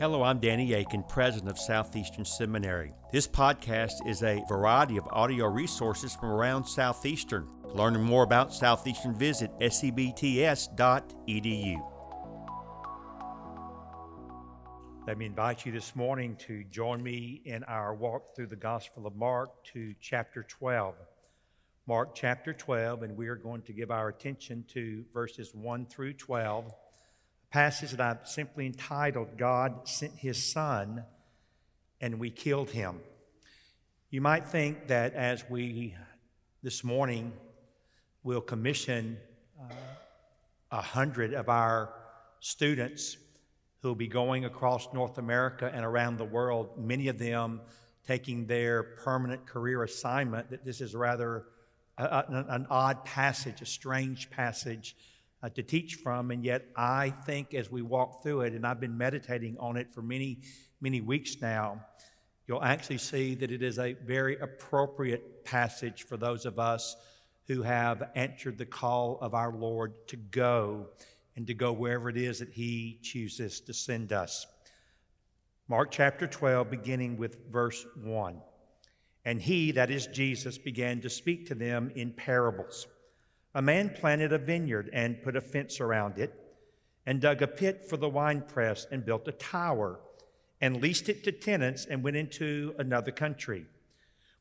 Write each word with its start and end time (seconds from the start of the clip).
Hello, 0.00 0.22
I'm 0.22 0.38
Danny 0.38 0.74
Akin, 0.74 1.02
president 1.02 1.50
of 1.50 1.58
Southeastern 1.58 2.24
Seminary. 2.24 2.92
This 3.10 3.26
podcast 3.26 4.06
is 4.06 4.22
a 4.22 4.44
variety 4.48 4.96
of 4.96 5.08
audio 5.10 5.46
resources 5.46 6.14
from 6.14 6.30
around 6.30 6.66
Southeastern. 6.66 7.48
Learning 7.74 8.04
more 8.04 8.22
about 8.22 8.54
Southeastern, 8.54 9.12
visit 9.12 9.50
sebts.edu. 9.58 10.70
Let 15.08 15.18
me 15.18 15.26
invite 15.26 15.66
you 15.66 15.72
this 15.72 15.96
morning 15.96 16.36
to 16.46 16.62
join 16.70 17.02
me 17.02 17.42
in 17.44 17.64
our 17.64 17.92
walk 17.92 18.36
through 18.36 18.46
the 18.46 18.54
Gospel 18.54 19.04
of 19.04 19.16
Mark 19.16 19.64
to 19.72 19.96
chapter 20.00 20.44
12. 20.44 20.94
Mark 21.88 22.14
chapter 22.14 22.52
12, 22.52 23.02
and 23.02 23.16
we 23.16 23.26
are 23.26 23.34
going 23.34 23.62
to 23.62 23.72
give 23.72 23.90
our 23.90 24.10
attention 24.10 24.64
to 24.68 25.04
verses 25.12 25.56
1 25.56 25.86
through 25.86 26.12
12 26.12 26.72
passage 27.50 27.92
that 27.92 28.00
I've 28.00 28.28
simply 28.28 28.66
entitled 28.66 29.36
God 29.38 29.88
Sent 29.88 30.12
His 30.12 30.42
Son 30.42 31.04
and 32.00 32.18
We 32.18 32.30
Killed 32.30 32.70
Him. 32.70 33.00
You 34.10 34.20
might 34.20 34.46
think 34.46 34.88
that 34.88 35.14
as 35.14 35.44
we 35.48 35.94
this 36.62 36.84
morning 36.84 37.32
will 38.22 38.40
commission 38.40 39.16
uh, 39.60 39.72
a 40.70 40.76
uh, 40.76 40.82
hundred 40.82 41.32
of 41.32 41.48
our 41.48 41.94
students 42.40 43.16
who 43.80 43.88
will 43.88 43.94
be 43.94 44.08
going 44.08 44.44
across 44.44 44.92
North 44.92 45.18
America 45.18 45.70
and 45.72 45.84
around 45.84 46.18
the 46.18 46.24
world, 46.24 46.76
many 46.76 47.08
of 47.08 47.18
them 47.18 47.60
taking 48.06 48.46
their 48.46 48.82
permanent 48.82 49.46
career 49.46 49.82
assignment, 49.82 50.50
that 50.50 50.64
this 50.64 50.80
is 50.80 50.94
rather 50.94 51.44
a, 51.96 52.04
a, 52.04 52.44
an 52.48 52.66
odd 52.70 53.04
passage, 53.04 53.62
a 53.62 53.66
strange 53.66 54.30
passage 54.30 54.96
uh, 55.42 55.48
to 55.50 55.62
teach 55.62 55.96
from. 55.96 56.30
And 56.30 56.44
yet, 56.44 56.66
I 56.76 57.10
think 57.10 57.54
as 57.54 57.70
we 57.70 57.82
walk 57.82 58.22
through 58.22 58.42
it, 58.42 58.52
and 58.54 58.66
I've 58.66 58.80
been 58.80 58.96
meditating 58.96 59.56
on 59.58 59.76
it 59.76 59.92
for 59.92 60.02
many, 60.02 60.40
many 60.80 61.00
weeks 61.00 61.36
now, 61.40 61.80
you'll 62.46 62.62
actually 62.62 62.98
see 62.98 63.34
that 63.36 63.50
it 63.50 63.62
is 63.62 63.78
a 63.78 63.92
very 64.04 64.38
appropriate 64.38 65.44
passage 65.44 66.04
for 66.04 66.16
those 66.16 66.46
of 66.46 66.58
us 66.58 66.96
who 67.46 67.62
have 67.62 68.10
answered 68.14 68.58
the 68.58 68.66
call 68.66 69.18
of 69.20 69.34
our 69.34 69.52
Lord 69.52 69.94
to 70.08 70.16
go 70.16 70.86
and 71.36 71.46
to 71.46 71.54
go 71.54 71.72
wherever 71.72 72.08
it 72.08 72.16
is 72.16 72.40
that 72.40 72.50
He 72.50 72.98
chooses 73.02 73.60
to 73.60 73.72
send 73.72 74.12
us. 74.12 74.46
Mark 75.68 75.90
chapter 75.90 76.26
12, 76.26 76.70
beginning 76.70 77.16
with 77.18 77.50
verse 77.50 77.86
1. 78.02 78.40
And 79.26 79.40
he, 79.40 79.72
that 79.72 79.90
is 79.90 80.06
Jesus, 80.06 80.56
began 80.56 81.02
to 81.02 81.10
speak 81.10 81.46
to 81.48 81.54
them 81.54 81.92
in 81.94 82.12
parables 82.12 82.86
a 83.58 83.62
man 83.62 83.90
planted 83.90 84.32
a 84.32 84.38
vineyard 84.38 84.88
and 84.92 85.20
put 85.20 85.34
a 85.34 85.40
fence 85.40 85.80
around 85.80 86.16
it, 86.16 86.32
and 87.04 87.20
dug 87.20 87.42
a 87.42 87.46
pit 87.48 87.88
for 87.88 87.96
the 87.96 88.08
winepress 88.08 88.86
and 88.92 89.04
built 89.04 89.26
a 89.26 89.32
tower, 89.32 89.98
and 90.60 90.80
leased 90.80 91.08
it 91.08 91.24
to 91.24 91.32
tenants 91.32 91.84
and 91.84 92.04
went 92.04 92.14
into 92.14 92.72
another 92.78 93.10
country. 93.10 93.66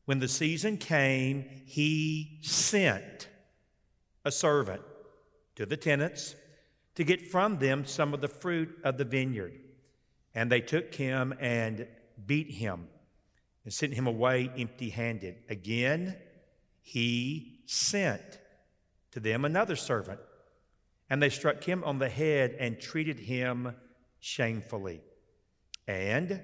When 0.05 0.19
the 0.19 0.27
season 0.27 0.77
came, 0.77 1.63
he 1.65 2.37
sent 2.43 3.27
a 4.23 4.31
servant 4.31 4.83
to 5.55 5.65
the 5.65 5.77
tenants 5.77 6.35
to 6.93 7.03
get 7.03 7.31
from 7.31 7.57
them 7.57 7.85
some 7.87 8.13
of 8.13 8.21
the 8.21 8.27
fruit 8.27 8.77
of 8.83 8.99
the 8.99 9.05
vineyard. 9.05 9.59
And 10.35 10.51
they 10.51 10.61
took 10.61 10.93
him 10.93 11.33
and 11.39 11.87
beat 12.23 12.51
him 12.51 12.87
and 13.63 13.73
sent 13.73 13.95
him 13.95 14.05
away 14.05 14.51
empty 14.55 14.91
handed. 14.91 15.37
Again, 15.49 16.15
he 16.83 17.63
sent 17.65 18.41
to 19.17 19.21
them 19.21 19.45
another 19.45 19.75
servant, 19.75 20.19
and 21.09 21.19
they 21.23 21.29
struck 21.29 21.63
him 21.63 21.83
on 21.83 21.97
the 21.97 22.07
head 22.07 22.55
and 22.59 22.79
treated 22.79 23.17
him 23.17 23.73
shamefully. 24.19 25.01
And 25.87 26.39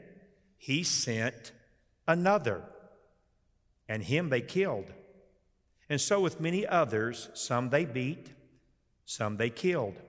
he 0.58 0.82
sent 0.82 1.52
another, 2.08 2.64
and 3.88 4.02
him 4.02 4.30
they 4.30 4.42
killed. 4.42 4.92
And 5.88 6.02
so 6.02 6.20
with 6.20 6.42
many 6.42 6.66
others, 6.66 7.30
some 7.36 7.70
they 7.70 7.86
beat, 7.86 8.32
some 9.06 9.38
they 9.38 9.52
killed. 9.52 10.02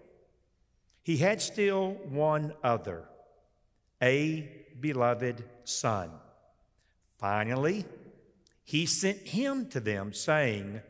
He 1.02 1.18
had 1.18 1.42
still 1.42 1.98
one 2.08 2.54
other, 2.62 3.04
a 4.02 4.48
beloved 4.80 5.44
son. 5.64 6.12
Finally, 7.18 7.84
he 8.62 8.86
sent 8.86 9.18
him 9.18 9.68
to 9.68 9.80
them, 9.80 10.14
saying, 10.14 10.80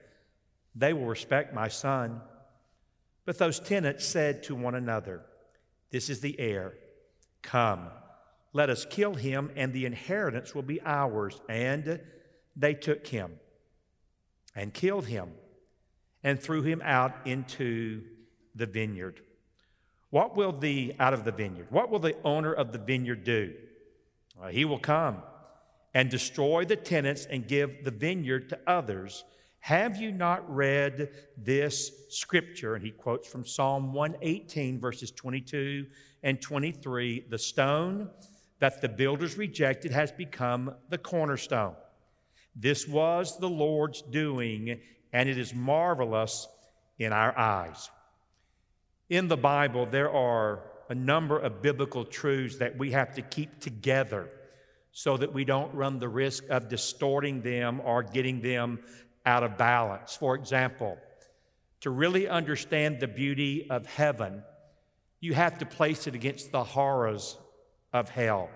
they 0.74 0.92
will 0.92 1.06
respect 1.06 1.54
my 1.54 1.68
son. 1.68 2.20
But 3.24 3.38
those 3.38 3.60
tenants 3.60 4.04
said 4.04 4.42
to 4.44 4.54
one 4.54 4.74
another, 4.74 5.22
This 5.90 6.10
is 6.10 6.20
the 6.20 6.38
heir. 6.38 6.74
Come, 7.42 7.88
let 8.52 8.70
us 8.70 8.86
kill 8.88 9.14
him, 9.14 9.50
and 9.56 9.72
the 9.72 9.86
inheritance 9.86 10.54
will 10.54 10.62
be 10.62 10.80
ours. 10.84 11.40
And 11.48 12.00
they 12.56 12.74
took 12.74 13.06
him 13.06 13.32
and 14.54 14.72
killed 14.72 15.06
him 15.06 15.30
and 16.22 16.40
threw 16.40 16.62
him 16.62 16.80
out 16.84 17.14
into 17.26 18.02
the 18.54 18.66
vineyard. 18.66 19.20
What 20.10 20.36
will 20.36 20.52
the, 20.52 20.94
out 21.00 21.12
of 21.12 21.24
the 21.24 21.32
vineyard, 21.32 21.66
what 21.70 21.90
will 21.90 21.98
the 21.98 22.16
owner 22.24 22.52
of 22.52 22.72
the 22.72 22.78
vineyard 22.78 23.24
do? 23.24 23.52
Well, 24.38 24.48
he 24.48 24.64
will 24.64 24.78
come 24.78 25.22
and 25.92 26.08
destroy 26.08 26.64
the 26.64 26.76
tenants 26.76 27.26
and 27.26 27.46
give 27.46 27.84
the 27.84 27.90
vineyard 27.90 28.48
to 28.50 28.58
others 28.66 29.24
have 29.64 29.96
you 29.96 30.12
not 30.12 30.54
read 30.54 31.08
this 31.38 31.90
scripture? 32.10 32.74
And 32.74 32.84
he 32.84 32.90
quotes 32.90 33.26
from 33.26 33.46
Psalm 33.46 33.94
118, 33.94 34.78
verses 34.78 35.10
22 35.10 35.86
and 36.22 36.38
23 36.38 37.24
The 37.30 37.38
stone 37.38 38.10
that 38.58 38.82
the 38.82 38.90
builders 38.90 39.38
rejected 39.38 39.90
has 39.90 40.12
become 40.12 40.74
the 40.90 40.98
cornerstone. 40.98 41.76
This 42.54 42.86
was 42.86 43.38
the 43.38 43.48
Lord's 43.48 44.02
doing, 44.02 44.82
and 45.14 45.30
it 45.30 45.38
is 45.38 45.54
marvelous 45.54 46.46
in 46.98 47.14
our 47.14 47.34
eyes. 47.38 47.88
In 49.08 49.28
the 49.28 49.38
Bible, 49.38 49.86
there 49.86 50.12
are 50.12 50.60
a 50.90 50.94
number 50.94 51.38
of 51.38 51.62
biblical 51.62 52.04
truths 52.04 52.58
that 52.58 52.76
we 52.76 52.90
have 52.90 53.14
to 53.14 53.22
keep 53.22 53.60
together 53.60 54.28
so 54.92 55.16
that 55.16 55.32
we 55.32 55.46
don't 55.46 55.74
run 55.74 55.98
the 55.98 56.08
risk 56.10 56.44
of 56.50 56.68
distorting 56.68 57.40
them 57.40 57.80
or 57.82 58.02
getting 58.02 58.42
them 58.42 58.78
out 59.26 59.42
of 59.42 59.56
balance. 59.56 60.16
For 60.16 60.34
example, 60.34 60.98
to 61.80 61.90
really 61.90 62.28
understand 62.28 63.00
the 63.00 63.08
beauty 63.08 63.68
of 63.70 63.86
heaven, 63.86 64.42
you 65.20 65.34
have 65.34 65.58
to 65.58 65.66
place 65.66 66.06
it 66.06 66.14
against 66.14 66.52
the 66.52 66.64
horrors 66.64 67.36
of 67.92 68.08
hell. 68.08 68.50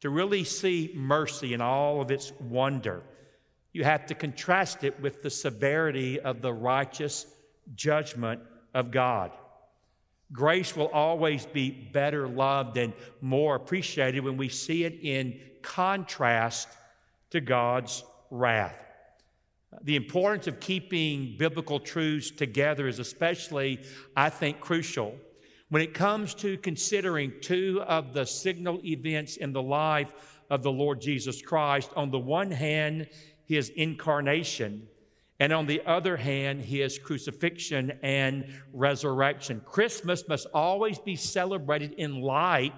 To 0.00 0.10
really 0.10 0.44
see 0.44 0.92
mercy 0.94 1.54
in 1.54 1.60
all 1.60 2.00
of 2.00 2.10
its 2.10 2.32
wonder, 2.40 3.02
you 3.72 3.84
have 3.84 4.06
to 4.06 4.14
contrast 4.14 4.84
it 4.84 5.00
with 5.00 5.22
the 5.22 5.30
severity 5.30 6.20
of 6.20 6.42
the 6.42 6.52
righteous 6.52 7.26
judgment 7.74 8.40
of 8.74 8.90
God. 8.90 9.32
Grace 10.32 10.76
will 10.76 10.88
always 10.88 11.46
be 11.46 11.70
better 11.70 12.28
loved 12.28 12.76
and 12.76 12.92
more 13.20 13.56
appreciated 13.56 14.20
when 14.20 14.36
we 14.36 14.48
see 14.48 14.84
it 14.84 14.98
in 15.02 15.40
contrast 15.62 16.68
to 17.30 17.40
God's 17.40 18.04
wrath. 18.30 18.83
The 19.82 19.96
importance 19.96 20.46
of 20.46 20.60
keeping 20.60 21.36
biblical 21.38 21.80
truths 21.80 22.30
together 22.30 22.88
is 22.88 22.98
especially, 22.98 23.80
I 24.16 24.30
think, 24.30 24.60
crucial 24.60 25.16
when 25.70 25.82
it 25.82 25.94
comes 25.94 26.34
to 26.34 26.56
considering 26.58 27.32
two 27.40 27.82
of 27.86 28.12
the 28.12 28.24
signal 28.24 28.80
events 28.84 29.36
in 29.36 29.52
the 29.52 29.62
life 29.62 30.12
of 30.50 30.62
the 30.62 30.70
Lord 30.70 31.00
Jesus 31.00 31.42
Christ. 31.42 31.90
On 31.96 32.10
the 32.10 32.18
one 32.18 32.50
hand, 32.50 33.08
his 33.46 33.70
incarnation, 33.70 34.86
and 35.40 35.52
on 35.52 35.66
the 35.66 35.82
other 35.84 36.16
hand, 36.16 36.60
his 36.60 36.98
crucifixion 36.98 37.98
and 38.02 38.54
resurrection. 38.72 39.60
Christmas 39.64 40.28
must 40.28 40.46
always 40.54 40.98
be 40.98 41.16
celebrated 41.16 41.94
in 41.94 42.20
light 42.20 42.74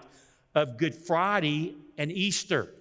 of 0.54 0.78
Good 0.78 0.94
Friday 0.94 1.76
and 1.98 2.10
Easter. 2.10 2.72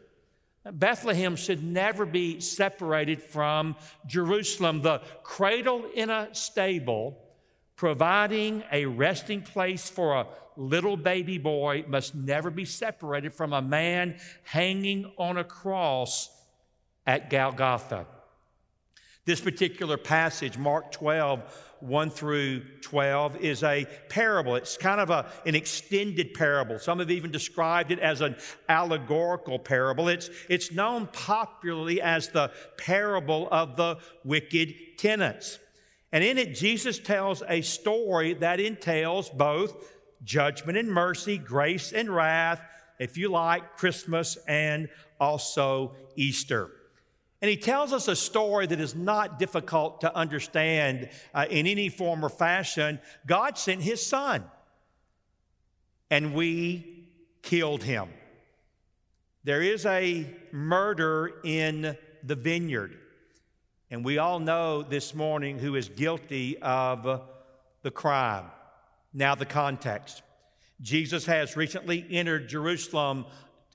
Bethlehem 0.71 1.35
should 1.35 1.63
never 1.63 2.05
be 2.05 2.39
separated 2.39 3.21
from 3.21 3.75
Jerusalem. 4.07 4.81
The 4.81 5.01
cradle 5.23 5.85
in 5.93 6.09
a 6.09 6.29
stable, 6.33 7.17
providing 7.75 8.63
a 8.71 8.85
resting 8.85 9.41
place 9.41 9.89
for 9.89 10.15
a 10.15 10.27
little 10.57 10.97
baby 10.97 11.37
boy, 11.37 11.85
must 11.87 12.15
never 12.15 12.49
be 12.49 12.65
separated 12.65 13.33
from 13.33 13.53
a 13.53 13.61
man 13.61 14.17
hanging 14.43 15.11
on 15.17 15.37
a 15.37 15.43
cross 15.43 16.29
at 17.05 17.29
Golgotha. 17.29 18.07
This 19.25 19.41
particular 19.41 19.97
passage, 19.97 20.57
Mark 20.57 20.91
12, 20.91 21.74
1 21.85 22.09
through 22.09 22.61
12 22.81 23.37
is 23.37 23.63
a 23.63 23.85
parable. 24.09 24.55
It's 24.55 24.77
kind 24.77 24.99
of 24.99 25.09
a, 25.09 25.29
an 25.45 25.55
extended 25.55 26.33
parable. 26.33 26.79
Some 26.79 26.99
have 26.99 27.11
even 27.11 27.31
described 27.31 27.91
it 27.91 27.99
as 27.99 28.21
an 28.21 28.35
allegorical 28.67 29.59
parable. 29.59 30.07
It's, 30.07 30.29
it's 30.49 30.71
known 30.71 31.07
popularly 31.07 32.01
as 32.01 32.29
the 32.29 32.51
parable 32.77 33.47
of 33.51 33.75
the 33.75 33.97
wicked 34.23 34.73
tenants. 34.97 35.59
And 36.11 36.23
in 36.23 36.37
it, 36.37 36.55
Jesus 36.55 36.97
tells 36.97 37.43
a 37.47 37.61
story 37.61 38.33
that 38.35 38.59
entails 38.59 39.29
both 39.29 39.75
judgment 40.23 40.77
and 40.77 40.89
mercy, 40.89 41.37
grace 41.37 41.91
and 41.91 42.09
wrath, 42.09 42.61
if 42.99 43.17
you 43.17 43.29
like, 43.29 43.77
Christmas 43.77 44.37
and 44.47 44.89
also 45.19 45.95
Easter. 46.15 46.71
And 47.41 47.49
he 47.49 47.57
tells 47.57 47.93
us 47.93 48.07
a 48.07 48.15
story 48.15 48.65
that 48.67 48.79
is 48.79 48.95
not 48.95 49.39
difficult 49.39 50.01
to 50.01 50.15
understand 50.15 51.09
uh, 51.33 51.45
in 51.49 51.67
any 51.67 51.89
form 51.89 52.23
or 52.23 52.29
fashion. 52.29 52.99
God 53.27 53.57
sent 53.57 53.81
his 53.81 54.05
son, 54.05 54.43
and 56.09 56.33
we 56.33 57.09
killed 57.41 57.83
him. 57.83 58.09
There 59.43 59.61
is 59.61 59.85
a 59.85 60.25
murder 60.51 61.33
in 61.43 61.97
the 62.23 62.35
vineyard. 62.35 62.97
And 63.91 64.03
we 64.03 64.17
all 64.17 64.39
know 64.39 64.81
this 64.81 65.13
morning 65.13 65.59
who 65.59 65.75
is 65.75 65.89
guilty 65.89 66.57
of 66.57 67.21
the 67.83 67.91
crime. 67.91 68.45
Now, 69.13 69.35
the 69.35 69.45
context. 69.45 70.23
Jesus 70.81 71.25
has 71.27 71.55
recently 71.55 72.05
entered 72.09 72.49
Jerusalem 72.49 73.25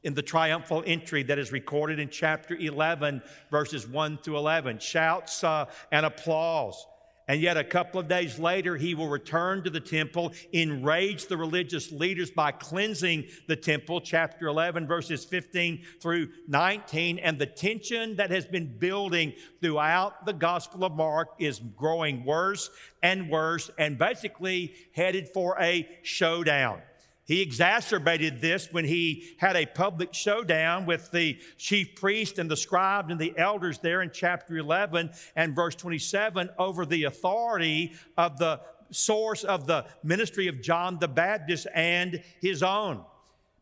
in 0.02 0.14
the 0.14 0.22
triumphal 0.22 0.82
entry 0.86 1.22
that 1.24 1.38
is 1.38 1.52
recorded 1.52 1.98
in 1.98 2.08
chapter 2.08 2.54
11, 2.54 3.22
verses 3.50 3.86
1 3.86 4.18
through 4.18 4.38
11. 4.38 4.78
Shouts 4.78 5.44
uh, 5.44 5.66
and 5.92 6.06
applause. 6.06 6.86
And 7.30 7.40
yet, 7.40 7.56
a 7.56 7.62
couple 7.62 8.00
of 8.00 8.08
days 8.08 8.40
later, 8.40 8.76
he 8.76 8.96
will 8.96 9.06
return 9.06 9.62
to 9.62 9.70
the 9.70 9.78
temple, 9.78 10.32
enrage 10.52 11.26
the 11.26 11.36
religious 11.36 11.92
leaders 11.92 12.28
by 12.28 12.50
cleansing 12.50 13.28
the 13.46 13.54
temple, 13.54 14.00
chapter 14.00 14.48
11, 14.48 14.88
verses 14.88 15.24
15 15.24 15.84
through 16.00 16.30
19. 16.48 17.20
And 17.20 17.38
the 17.38 17.46
tension 17.46 18.16
that 18.16 18.32
has 18.32 18.46
been 18.46 18.76
building 18.80 19.32
throughout 19.60 20.26
the 20.26 20.32
Gospel 20.32 20.84
of 20.84 20.96
Mark 20.96 21.28
is 21.38 21.60
growing 21.76 22.24
worse 22.24 22.68
and 23.00 23.30
worse, 23.30 23.70
and 23.78 23.96
basically 23.96 24.74
headed 24.92 25.28
for 25.28 25.56
a 25.60 25.88
showdown. 26.02 26.82
He 27.30 27.42
exacerbated 27.42 28.40
this 28.40 28.72
when 28.72 28.84
he 28.84 29.36
had 29.38 29.54
a 29.54 29.64
public 29.64 30.12
showdown 30.12 30.84
with 30.84 31.12
the 31.12 31.38
chief 31.58 31.94
priest 31.94 32.40
and 32.40 32.50
the 32.50 32.56
scribes 32.56 33.12
and 33.12 33.20
the 33.20 33.32
elders 33.38 33.78
there 33.78 34.02
in 34.02 34.10
chapter 34.12 34.56
11 34.56 35.10
and 35.36 35.54
verse 35.54 35.76
27 35.76 36.50
over 36.58 36.84
the 36.84 37.04
authority 37.04 37.92
of 38.18 38.36
the 38.36 38.60
source 38.90 39.44
of 39.44 39.68
the 39.68 39.86
ministry 40.02 40.48
of 40.48 40.60
John 40.60 40.98
the 40.98 41.06
Baptist 41.06 41.68
and 41.72 42.20
his 42.40 42.64
own. 42.64 43.04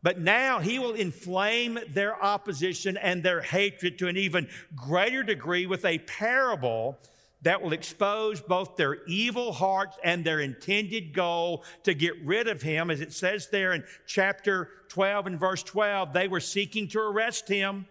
But 0.01 0.19
now 0.19 0.57
he 0.57 0.79
will 0.79 0.95
inflame 0.95 1.77
their 1.89 2.19
opposition 2.23 2.97
and 2.97 3.21
their 3.21 3.41
hatred 3.41 3.99
to 3.99 4.07
an 4.07 4.17
even 4.17 4.49
greater 4.75 5.21
degree 5.21 5.67
with 5.67 5.85
a 5.85 5.99
parable 5.99 6.97
that 7.41 7.61
will 7.61 7.73
expose 7.73 8.41
both 8.41 8.75
their 8.75 9.03
evil 9.05 9.53
hearts 9.53 9.97
and 10.03 10.25
their 10.25 10.39
intended 10.39 11.13
goal 11.13 11.63
to 11.83 11.93
get 11.93 12.13
rid 12.25 12.47
of 12.47 12.61
him. 12.61 12.89
As 12.89 13.01
it 13.01 13.13
says 13.13 13.47
there 13.49 13.73
in 13.73 13.83
chapter 14.05 14.69
12 14.89 15.27
and 15.27 15.39
verse 15.39 15.63
12, 15.63 16.11
they 16.11 16.27
were 16.27 16.41
seeking 16.41 16.87
to 16.89 16.99
arrest 16.99 17.47
him, 17.47 17.87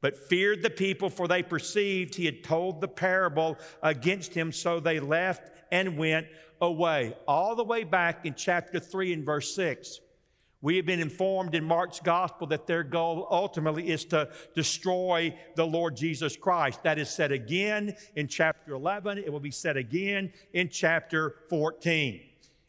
but 0.00 0.28
feared 0.28 0.62
the 0.62 0.70
people, 0.70 1.10
for 1.10 1.28
they 1.28 1.42
perceived 1.42 2.14
he 2.14 2.24
had 2.24 2.42
told 2.42 2.80
the 2.80 2.88
parable 2.88 3.56
against 3.82 4.34
him, 4.34 4.50
so 4.50 4.80
they 4.80 5.00
left 5.00 5.50
and 5.70 5.96
went 5.96 6.26
away. 6.60 7.16
All 7.28 7.54
the 7.54 7.64
way 7.64 7.84
back 7.84 8.26
in 8.26 8.34
chapter 8.34 8.80
3 8.80 9.12
and 9.12 9.24
verse 9.24 9.54
6. 9.54 10.00
We 10.62 10.76
have 10.76 10.86
been 10.86 11.00
informed 11.00 11.54
in 11.54 11.64
Mark's 11.64 12.00
gospel 12.00 12.46
that 12.48 12.66
their 12.66 12.82
goal 12.82 13.28
ultimately 13.30 13.88
is 13.90 14.04
to 14.06 14.30
destroy 14.54 15.36
the 15.54 15.66
Lord 15.66 15.96
Jesus 15.96 16.36
Christ. 16.36 16.82
That 16.82 16.98
is 16.98 17.10
said 17.10 17.30
again 17.30 17.94
in 18.14 18.26
chapter 18.26 18.72
11. 18.72 19.18
It 19.18 19.32
will 19.32 19.40
be 19.40 19.50
said 19.50 19.76
again 19.76 20.32
in 20.52 20.70
chapter 20.70 21.36
14. 21.50 22.20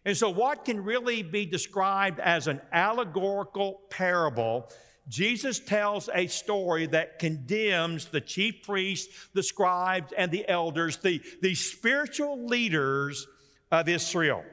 And 0.05 0.15
so, 0.15 0.29
what 0.29 0.65
can 0.65 0.83
really 0.83 1.23
be 1.23 1.45
described 1.45 2.19
as 2.19 2.47
an 2.47 2.61
allegorical 2.71 3.81
parable? 3.89 4.69
Jesus 5.09 5.59
tells 5.59 6.09
a 6.13 6.27
story 6.27 6.85
that 6.87 7.19
condemns 7.19 8.05
the 8.05 8.19
chief 8.19 8.63
priests, 8.63 9.29
the 9.33 9.43
scribes, 9.43 10.11
and 10.17 10.31
the 10.31 10.47
elders, 10.49 10.97
the, 10.97 11.21
the 11.41 11.55
spiritual 11.55 12.45
leaders 12.45 13.27
of 13.71 13.87
Israel. 13.87 14.43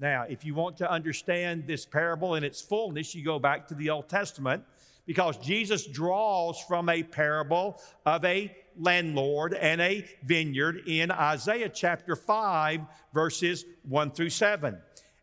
Now, 0.00 0.24
if 0.26 0.46
you 0.46 0.54
want 0.54 0.78
to 0.78 0.90
understand 0.90 1.66
this 1.66 1.84
parable 1.84 2.34
in 2.34 2.42
its 2.42 2.62
fullness, 2.62 3.14
you 3.14 3.22
go 3.22 3.38
back 3.38 3.68
to 3.68 3.74
the 3.74 3.90
Old 3.90 4.08
Testament 4.08 4.64
because 5.04 5.36
Jesus 5.36 5.86
draws 5.86 6.58
from 6.62 6.88
a 6.88 7.02
parable 7.02 7.78
of 8.06 8.24
a 8.24 8.56
landlord 8.78 9.52
and 9.52 9.78
a 9.78 10.06
vineyard 10.22 10.84
in 10.86 11.10
Isaiah 11.10 11.68
chapter 11.68 12.16
5, 12.16 12.80
verses 13.12 13.66
1 13.88 14.12
through 14.12 14.30
7. 14.30 14.78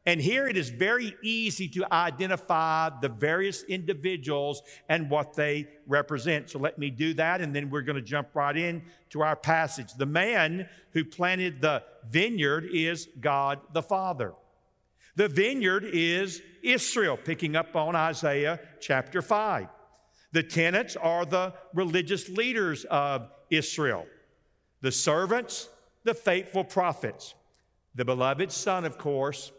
And 0.06 0.21
here 0.21 0.47
it 0.47 0.56
is 0.56 0.69
very 0.69 1.15
easy 1.24 1.68
to 1.69 1.91
identify 1.91 2.91
the 3.01 3.09
various 3.09 3.63
individuals 3.63 4.62
and 4.89 5.09
what 5.09 5.33
they 5.33 5.68
represent. 5.88 6.51
So 6.51 6.59
let 6.59 6.77
me 6.77 6.91
do 6.91 7.15
that, 7.15 7.41
and 7.41 7.53
then 7.53 7.71
we're 7.71 7.81
going 7.81 7.95
to 7.95 8.01
jump 8.01 8.35
right 8.35 8.56
in 8.56 8.83
to 9.09 9.21
our 9.21 9.35
passage. 9.35 9.95
The 9.95 10.06
man 10.06 10.69
who 10.91 11.03
planted 11.03 11.62
the 11.62 11.83
vineyard 12.09 12.69
is 12.71 13.09
God 13.19 13.59
the 13.74 13.81
Father. 13.81 14.33
The 15.17 15.27
vineyard 15.27 15.83
is 15.83 16.43
Israel, 16.61 17.17
picking 17.17 17.55
up 17.55 17.75
on 17.75 17.95
Isaiah 17.95 18.59
chapter 18.79 19.23
5. 19.23 19.67
The 20.31 20.43
tenants 20.43 20.95
are 20.95 21.25
the 21.25 21.55
religious 21.73 22.29
leaders 22.29 22.85
of 22.85 23.31
Israel. 23.49 24.05
The 24.81 24.91
servants, 24.91 25.69
the 26.03 26.13
faithful 26.13 26.63
prophets. 26.63 27.33
The 27.95 28.05
beloved 28.05 28.51
Son, 28.51 28.85
of 28.85 28.99
course, 28.99 29.51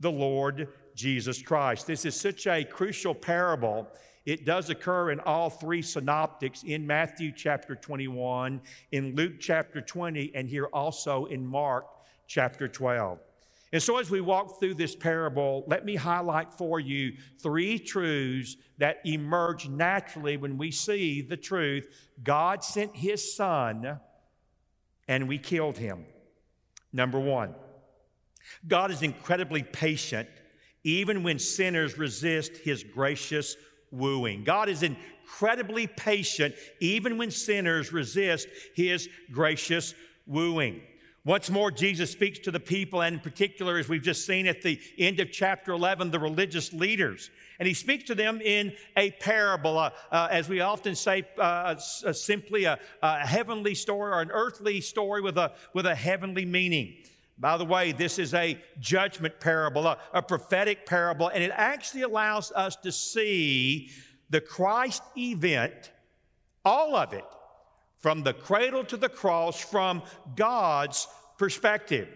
the 0.00 0.12
Lord 0.12 0.68
Jesus 0.94 1.40
Christ. 1.40 1.86
This 1.86 2.04
is 2.04 2.14
such 2.14 2.46
a 2.46 2.62
crucial 2.62 3.14
parable. 3.14 3.88
It 4.26 4.44
does 4.44 4.68
occur 4.68 5.12
in 5.12 5.20
all 5.20 5.48
three 5.48 5.80
synoptics 5.80 6.62
in 6.62 6.86
Matthew 6.86 7.32
chapter 7.32 7.74
21, 7.74 8.60
in 8.92 9.14
Luke 9.14 9.40
chapter 9.40 9.80
20, 9.80 10.32
and 10.34 10.46
here 10.46 10.66
also 10.74 11.24
in 11.24 11.46
Mark 11.46 11.86
chapter 12.26 12.68
12. 12.68 13.18
And 13.76 13.82
so, 13.82 13.98
as 13.98 14.08
we 14.08 14.22
walk 14.22 14.58
through 14.58 14.72
this 14.72 14.96
parable, 14.96 15.62
let 15.66 15.84
me 15.84 15.96
highlight 15.96 16.54
for 16.54 16.80
you 16.80 17.12
three 17.42 17.78
truths 17.78 18.56
that 18.78 19.02
emerge 19.04 19.68
naturally 19.68 20.38
when 20.38 20.56
we 20.56 20.70
see 20.70 21.20
the 21.20 21.36
truth 21.36 21.86
God 22.22 22.64
sent 22.64 22.96
His 22.96 23.36
Son 23.36 24.00
and 25.06 25.28
we 25.28 25.36
killed 25.36 25.76
Him. 25.76 26.06
Number 26.90 27.20
one, 27.20 27.54
God 28.66 28.90
is 28.90 29.02
incredibly 29.02 29.62
patient 29.62 30.30
even 30.82 31.22
when 31.22 31.38
sinners 31.38 31.98
resist 31.98 32.56
His 32.56 32.82
gracious 32.82 33.58
wooing. 33.90 34.42
God 34.42 34.70
is 34.70 34.82
incredibly 34.82 35.86
patient 35.86 36.54
even 36.80 37.18
when 37.18 37.30
sinners 37.30 37.92
resist 37.92 38.48
His 38.74 39.06
gracious 39.30 39.94
wooing. 40.26 40.80
Once 41.26 41.50
more, 41.50 41.72
Jesus 41.72 42.12
speaks 42.12 42.38
to 42.38 42.52
the 42.52 42.60
people, 42.60 43.02
and 43.02 43.14
in 43.14 43.20
particular, 43.20 43.78
as 43.78 43.88
we've 43.88 44.00
just 44.00 44.24
seen 44.24 44.46
at 44.46 44.62
the 44.62 44.78
end 44.96 45.18
of 45.18 45.32
chapter 45.32 45.72
11, 45.72 46.12
the 46.12 46.20
religious 46.20 46.72
leaders. 46.72 47.30
And 47.58 47.66
he 47.66 47.74
speaks 47.74 48.04
to 48.04 48.14
them 48.14 48.40
in 48.40 48.72
a 48.96 49.10
parable, 49.10 49.76
uh, 49.76 49.90
uh, 50.12 50.28
as 50.30 50.48
we 50.48 50.60
often 50.60 50.94
say, 50.94 51.24
uh, 51.36 51.74
simply 51.78 52.62
a, 52.62 52.78
a, 53.02 53.26
heavenly 53.26 53.74
story 53.74 54.12
or 54.12 54.20
an 54.20 54.30
earthly 54.30 54.80
story 54.80 55.20
with 55.20 55.36
a, 55.36 55.50
with 55.74 55.86
a 55.86 55.96
heavenly 55.96 56.44
meaning. 56.44 56.94
By 57.38 57.56
the 57.56 57.64
way, 57.64 57.90
this 57.90 58.20
is 58.20 58.32
a 58.32 58.56
judgment 58.78 59.40
parable, 59.40 59.84
a, 59.84 59.98
a 60.12 60.22
prophetic 60.22 60.86
parable, 60.86 61.26
and 61.26 61.42
it 61.42 61.50
actually 61.52 62.02
allows 62.02 62.52
us 62.52 62.76
to 62.76 62.92
see 62.92 63.90
the 64.30 64.40
Christ 64.40 65.02
event, 65.16 65.90
all 66.64 66.94
of 66.94 67.12
it, 67.12 67.24
from 68.06 68.22
the 68.22 68.32
cradle 68.32 68.84
to 68.84 68.96
the 68.96 69.08
cross 69.08 69.60
from 69.60 70.00
God's 70.36 71.08
perspective. 71.38 72.06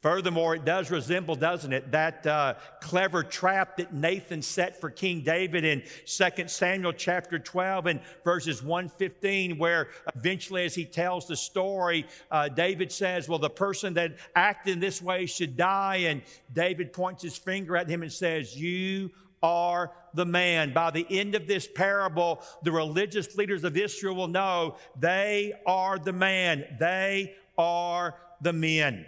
Furthermore, 0.00 0.54
it 0.54 0.64
does 0.64 0.90
resemble, 0.90 1.34
doesn't 1.34 1.74
it, 1.74 1.92
that 1.92 2.26
uh, 2.26 2.54
clever 2.80 3.22
trap 3.22 3.76
that 3.76 3.92
Nathan 3.92 4.40
set 4.40 4.80
for 4.80 4.88
King 4.88 5.20
David 5.20 5.62
in 5.62 5.82
2 6.06 6.48
Samuel 6.48 6.94
chapter 6.94 7.38
12 7.38 7.84
and 7.84 8.00
verses 8.24 8.62
115, 8.62 9.58
where 9.58 9.88
eventually, 10.16 10.64
as 10.64 10.74
he 10.74 10.86
tells 10.86 11.26
the 11.26 11.36
story, 11.36 12.06
uh, 12.30 12.48
David 12.48 12.90
says, 12.90 13.28
Well, 13.28 13.38
the 13.38 13.50
person 13.50 13.92
that 13.94 14.16
acted 14.34 14.72
in 14.72 14.80
this 14.80 15.02
way 15.02 15.26
should 15.26 15.54
die. 15.54 15.96
And 15.96 16.22
David 16.50 16.94
points 16.94 17.22
his 17.22 17.36
finger 17.36 17.76
at 17.76 17.90
him 17.90 18.00
and 18.00 18.10
says, 18.10 18.56
You 18.56 19.10
are 19.42 19.92
the 20.14 20.26
man. 20.26 20.72
By 20.72 20.90
the 20.90 21.06
end 21.08 21.34
of 21.34 21.46
this 21.46 21.66
parable, 21.66 22.42
the 22.62 22.72
religious 22.72 23.36
leaders 23.36 23.64
of 23.64 23.76
Israel 23.76 24.14
will 24.14 24.28
know 24.28 24.76
they 24.98 25.52
are 25.66 25.98
the 25.98 26.12
man. 26.12 26.64
They 26.78 27.34
are 27.56 28.16
the 28.40 28.52
men. 28.52 29.06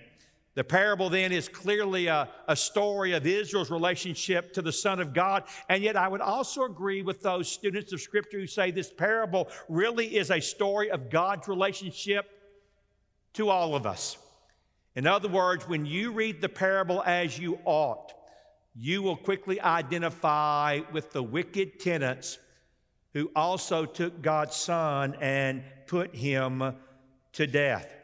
The 0.55 0.65
parable 0.65 1.09
then 1.09 1.33
is 1.33 1.49
clearly 1.49 2.09
a, 2.09 2.29
a, 2.47 2.55
story 2.55 3.13
of 3.13 3.27
Israel's 3.27 3.71
relationship 3.71 4.53
to 4.53 4.61
the 4.61 4.73
Son 4.73 5.01
of 5.01 5.15
God. 5.15 5.45
And 5.71 5.83
yet, 5.83 5.97
I 5.97 6.09
would 6.09 6.21
also 6.21 6.65
agree 6.65 7.01
with 7.01 7.23
those 7.23 7.51
students 7.51 7.95
of 7.95 8.03
Scripture 8.03 8.39
who 8.39 8.47
say 8.47 8.71
this 8.71 8.93
parable 8.93 9.49
really 9.71 10.15
is 10.15 10.31
a 10.31 10.41
story 10.41 10.91
of 10.91 11.09
God's 11.09 11.49
relationship 11.49 12.27
to 13.33 13.49
all 13.49 13.75
of 13.75 13.87
us. 13.87 14.19
In 14.95 15.07
other 15.07 15.29
words, 15.29 15.67
when 15.67 15.87
you 15.87 16.13
read 16.13 16.43
the 16.43 16.51
parable 16.51 17.03
as 17.07 17.39
you 17.39 17.59
ought, 17.65 18.13
you 18.75 19.03
will 19.03 19.17
quickly 19.17 19.61
identify 19.61 20.81
with 20.93 21.13
the 21.13 21.23
wicked 21.23 21.79
tenants 21.79 22.39
who 23.13 23.31
also 23.37 23.85
took 23.85 24.23
God's 24.23 24.57
son 24.57 25.17
and 25.21 25.63
put 25.87 26.15
him 26.15 26.75
to 27.33 27.47
death. 27.47 27.95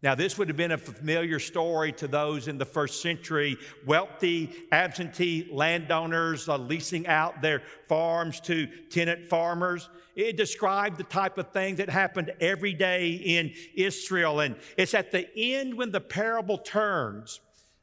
Now, 0.00 0.14
this 0.14 0.38
would 0.38 0.46
have 0.46 0.56
been 0.56 0.72
a 0.72 0.78
familiar 0.78 1.40
story 1.40 1.90
to 1.92 2.06
those 2.06 2.46
in 2.46 2.56
the 2.56 2.64
first 2.64 3.02
century 3.02 3.56
wealthy, 3.84 4.52
absentee 4.70 5.48
landowners 5.50 6.48
uh, 6.48 6.56
leasing 6.56 7.08
out 7.08 7.42
their 7.42 7.62
farms 7.88 8.38
to 8.42 8.68
tenant 8.90 9.24
farmers. 9.24 9.88
It 10.14 10.36
described 10.36 10.98
the 10.98 11.04
type 11.04 11.36
of 11.36 11.52
thing 11.52 11.76
that 11.76 11.90
happened 11.90 12.32
every 12.40 12.74
day 12.74 13.10
in 13.10 13.52
Israel. 13.74 14.38
And 14.40 14.56
it's 14.76 14.94
at 14.94 15.10
the 15.10 15.28
end 15.36 15.74
when 15.74 15.90
the 15.90 16.00
parable 16.00 16.58
turns 16.58 17.40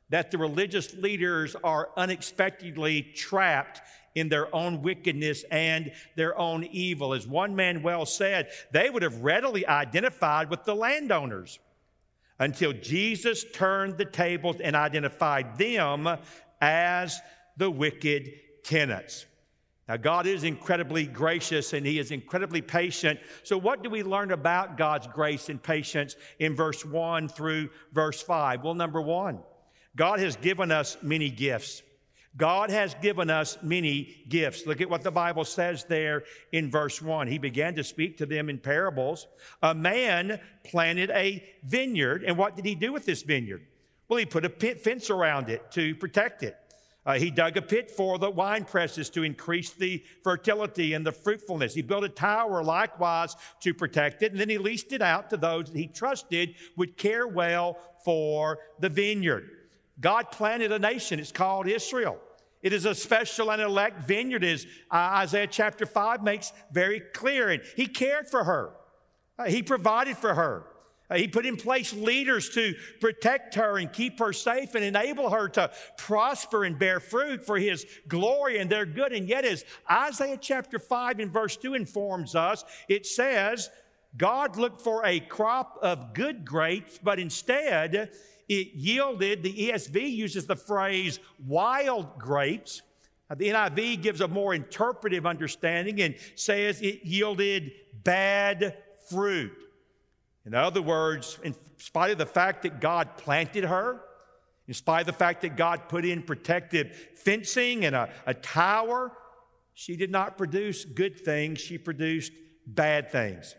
that 0.09 0.31
the 0.31 0.37
religious 0.37 0.93
leaders 0.95 1.55
are 1.63 1.89
unexpectedly 1.97 3.01
trapped 3.01 3.81
in 4.13 4.29
their 4.29 4.53
own 4.55 4.81
wickedness 4.81 5.43
and 5.51 5.91
their 6.15 6.37
own 6.39 6.63
evil. 6.65 7.13
As 7.13 7.27
one 7.27 7.55
man 7.55 7.83
well 7.83 8.05
said, 8.05 8.49
they 8.71 8.89
would 8.89 9.03
have 9.03 9.23
readily 9.23 9.67
identified 9.67 10.49
with 10.49 10.63
the 10.63 10.75
landowners 10.75 11.59
until 12.39 12.73
Jesus 12.73 13.45
turned 13.53 13.97
the 13.97 14.05
tables 14.05 14.59
and 14.59 14.75
identified 14.75 15.57
them 15.57 16.07
as 16.61 17.19
the 17.57 17.69
wicked 17.69 18.31
tenants. 18.63 19.25
Now, 19.87 19.97
God 19.97 20.25
is 20.25 20.43
incredibly 20.43 21.05
gracious 21.05 21.73
and 21.73 21.85
He 21.85 21.99
is 21.99 22.11
incredibly 22.11 22.61
patient. 22.61 23.19
So, 23.43 23.57
what 23.57 23.83
do 23.83 23.89
we 23.89 24.01
learn 24.01 24.31
about 24.31 24.77
God's 24.77 25.07
grace 25.07 25.49
and 25.49 25.61
patience 25.61 26.15
in 26.39 26.55
verse 26.55 26.83
1 26.83 27.27
through 27.29 27.69
verse 27.93 28.21
5? 28.21 28.63
Well, 28.63 28.73
number 28.73 28.99
one, 28.99 29.39
God 29.95 30.19
has 30.19 30.35
given 30.35 30.71
us 30.71 30.97
many 31.01 31.29
gifts. 31.29 31.81
God 32.37 32.69
has 32.69 32.93
given 32.95 33.29
us 33.29 33.57
many 33.61 34.25
gifts. 34.27 34.65
Look 34.65 34.81
at 34.81 34.89
what 34.89 35.03
the 35.03 35.11
Bible 35.11 35.45
says 35.45 35.85
there 35.85 36.23
in 36.51 36.69
verse 36.69 37.01
1. 37.01 37.27
He 37.27 37.37
began 37.37 37.75
to 37.75 37.83
speak 37.83 38.17
to 38.17 38.25
them 38.25 38.49
in 38.49 38.57
parables. 38.57 39.27
A 39.61 39.73
man 39.73 40.39
planted 40.65 41.11
a 41.11 41.41
vineyard, 41.63 42.23
and 42.25 42.37
what 42.37 42.57
did 42.57 42.65
he 42.65 42.75
do 42.75 42.91
with 42.91 43.05
this 43.05 43.21
vineyard? 43.21 43.65
Well, 44.09 44.19
he 44.19 44.25
put 44.25 44.43
a 44.43 44.49
pit 44.49 44.81
fence 44.81 45.09
around 45.09 45.49
it 45.49 45.71
to 45.71 45.95
protect 45.95 46.43
it. 46.43 46.57
Uh, 47.05 47.13
he 47.13 47.29
dug 47.29 47.55
a 47.55 47.61
pit 47.61 47.89
for 47.89 48.17
the 48.17 48.29
wine 48.29 48.65
presses 48.65 49.09
to 49.11 49.23
increase 49.23 49.71
the 49.71 50.03
fertility 50.23 50.93
and 50.93 51.05
the 51.05 51.11
fruitfulness. 51.11 51.73
He 51.73 51.83
built 51.83 52.03
a 52.03 52.09
tower 52.09 52.63
likewise 52.63 53.35
to 53.61 53.73
protect 53.73 54.23
it, 54.23 54.31
and 54.31 54.41
then 54.41 54.49
he 54.49 54.57
leased 54.57 54.91
it 54.91 55.03
out 55.03 55.29
to 55.29 55.37
those 55.37 55.71
that 55.71 55.77
he 55.77 55.87
trusted 55.87 56.55
would 56.75 56.97
care 56.97 57.27
well 57.27 57.77
for 58.03 58.59
the 58.79 58.89
vineyard. 58.89 59.49
God 59.99 60.31
planted 60.31 60.71
a 60.71 60.79
nation. 60.79 61.19
It's 61.19 61.31
called 61.31 61.67
Israel. 61.67 62.19
It 62.61 62.73
is 62.73 62.85
a 62.85 62.95
special 62.95 63.51
and 63.51 63.61
elect 63.61 64.07
vineyard, 64.07 64.43
as 64.43 64.65
uh, 64.91 64.95
Isaiah 64.95 65.47
chapter 65.47 65.85
5 65.85 66.23
makes 66.23 66.51
very 66.71 66.99
clear. 66.99 67.49
And 67.49 67.61
he 67.75 67.85
cared 67.85 68.27
for 68.27 68.43
her, 68.43 68.71
uh, 69.37 69.45
he 69.45 69.61
provided 69.61 70.17
for 70.17 70.33
her. 70.33 70.65
Uh, 71.07 71.17
he 71.17 71.27
put 71.27 71.45
in 71.45 71.55
place 71.55 71.93
leaders 71.93 72.49
to 72.49 72.73
protect 72.99 73.53
her 73.53 73.77
and 73.77 73.93
keep 73.93 74.17
her 74.17 74.33
safe 74.33 74.73
and 74.73 74.83
enable 74.83 75.29
her 75.29 75.47
to 75.47 75.69
prosper 75.97 76.63
and 76.63 76.79
bear 76.79 76.99
fruit 76.99 77.45
for 77.45 77.59
his 77.59 77.85
glory 78.07 78.57
and 78.57 78.69
their 78.69 78.87
good. 78.87 79.13
And 79.13 79.29
yet, 79.29 79.45
as 79.45 79.63
Isaiah 79.89 80.39
chapter 80.41 80.79
5 80.79 81.19
and 81.19 81.31
verse 81.31 81.57
2 81.57 81.75
informs 81.75 82.33
us, 82.33 82.65
it 82.89 83.05
says, 83.05 83.69
God 84.17 84.57
looked 84.57 84.81
for 84.81 85.05
a 85.05 85.19
crop 85.19 85.77
of 85.81 86.13
good 86.13 86.45
grapes, 86.45 86.99
but 87.03 87.19
instead 87.19 88.11
it 88.47 88.73
yielded, 88.73 89.43
the 89.43 89.69
ESV 89.69 90.11
uses 90.11 90.45
the 90.45 90.55
phrase 90.55 91.19
wild 91.45 92.19
grapes. 92.19 92.81
Uh, 93.29 93.35
the 93.35 93.49
NIV 93.49 94.01
gives 94.01 94.21
a 94.21 94.27
more 94.27 94.53
interpretive 94.53 95.25
understanding 95.25 96.01
and 96.01 96.15
says 96.35 96.81
it 96.81 97.03
yielded 97.03 97.71
bad 98.03 98.77
fruit. 99.09 99.53
In 100.45 100.53
other 100.53 100.81
words, 100.81 101.39
in 101.43 101.55
spite 101.77 102.11
of 102.11 102.19
the 102.19 102.25
fact 102.25 102.63
that 102.63 102.79
God 102.79 103.17
planted 103.17 103.63
her, 103.63 104.01
in 104.67 104.73
spite 104.73 105.01
of 105.01 105.07
the 105.07 105.13
fact 105.13 105.41
that 105.41 105.57
God 105.57 105.89
put 105.89 106.05
in 106.05 106.21
protective 106.21 106.95
fencing 107.15 107.85
and 107.85 107.95
a, 107.95 108.09
a 108.27 108.33
tower, 108.33 109.11
she 109.73 109.95
did 109.95 110.11
not 110.11 110.37
produce 110.37 110.85
good 110.85 111.19
things, 111.19 111.59
she 111.59 111.77
produced 111.77 112.31
bad 112.67 113.11
things. 113.11 113.55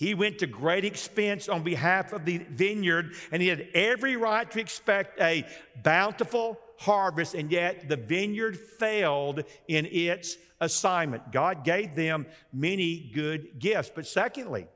He 0.00 0.14
went 0.14 0.38
to 0.38 0.46
great 0.46 0.86
expense 0.86 1.46
on 1.46 1.62
behalf 1.62 2.14
of 2.14 2.24
the 2.24 2.38
vineyard, 2.38 3.12
and 3.30 3.42
he 3.42 3.48
had 3.48 3.68
every 3.74 4.16
right 4.16 4.50
to 4.50 4.58
expect 4.58 5.20
a 5.20 5.46
bountiful 5.82 6.58
harvest, 6.78 7.34
and 7.34 7.52
yet 7.52 7.86
the 7.86 7.98
vineyard 7.98 8.58
failed 8.58 9.44
in 9.68 9.84
its 9.84 10.38
assignment. 10.58 11.30
God 11.32 11.66
gave 11.66 11.94
them 11.94 12.24
many 12.50 13.10
good 13.12 13.58
gifts. 13.58 13.92
But 13.94 14.06
secondly, 14.06 14.68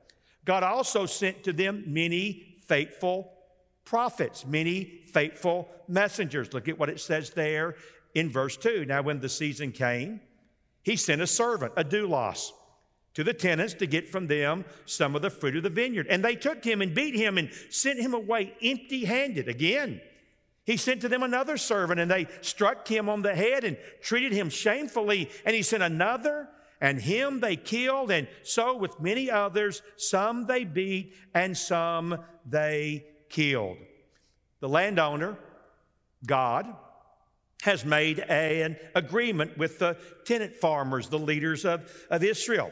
God 0.44 0.62
also 0.62 1.06
sent 1.06 1.42
to 1.44 1.54
them 1.54 1.84
many 1.86 2.58
faithful 2.66 3.32
prophets, 3.86 4.44
many 4.44 5.00
faithful 5.06 5.70
messengers. 5.88 6.52
Look 6.52 6.68
at 6.68 6.78
what 6.78 6.90
it 6.90 7.00
says 7.00 7.30
there 7.30 7.76
in 8.14 8.28
verse 8.28 8.58
2. 8.58 8.84
Now, 8.84 9.00
when 9.00 9.20
the 9.20 9.30
season 9.30 9.72
came, 9.72 10.20
he 10.82 10.96
sent 10.96 11.22
a 11.22 11.26
servant, 11.26 11.72
a 11.78 11.82
doulos 11.82 12.52
to 13.14 13.24
the 13.24 13.32
tenants 13.32 13.74
to 13.74 13.86
get 13.86 14.08
from 14.08 14.26
them 14.26 14.64
some 14.86 15.14
of 15.14 15.22
the 15.22 15.30
fruit 15.30 15.56
of 15.56 15.62
the 15.62 15.70
vineyard. 15.70 16.06
And 16.10 16.24
they 16.24 16.34
took 16.34 16.64
him 16.64 16.82
and 16.82 16.94
beat 16.94 17.14
him 17.14 17.38
and 17.38 17.50
sent 17.70 18.00
him 18.00 18.12
away 18.12 18.54
empty 18.62 19.04
handed. 19.04 19.48
Again, 19.48 20.00
he 20.64 20.76
sent 20.76 21.02
to 21.02 21.08
them 21.08 21.22
another 21.22 21.56
servant 21.56 22.00
and 22.00 22.10
they 22.10 22.26
struck 22.40 22.88
him 22.88 23.08
on 23.08 23.22
the 23.22 23.34
head 23.34 23.64
and 23.64 23.76
treated 24.00 24.32
him 24.32 24.50
shamefully. 24.50 25.30
And 25.44 25.54
he 25.54 25.62
sent 25.62 25.82
another 25.82 26.48
and 26.80 27.00
him 27.00 27.40
they 27.40 27.56
killed. 27.56 28.10
And 28.10 28.26
so 28.42 28.76
with 28.76 29.00
many 29.00 29.30
others, 29.30 29.82
some 29.96 30.46
they 30.46 30.64
beat 30.64 31.14
and 31.34 31.56
some 31.56 32.18
they 32.46 33.06
killed. 33.28 33.76
The 34.60 34.68
landowner, 34.68 35.36
God, 36.26 36.74
has 37.62 37.84
made 37.84 38.18
an 38.18 38.76
agreement 38.94 39.56
with 39.56 39.78
the 39.78 39.96
tenant 40.24 40.56
farmers, 40.56 41.08
the 41.08 41.18
leaders 41.18 41.64
of, 41.64 41.90
of 42.10 42.24
Israel. 42.24 42.70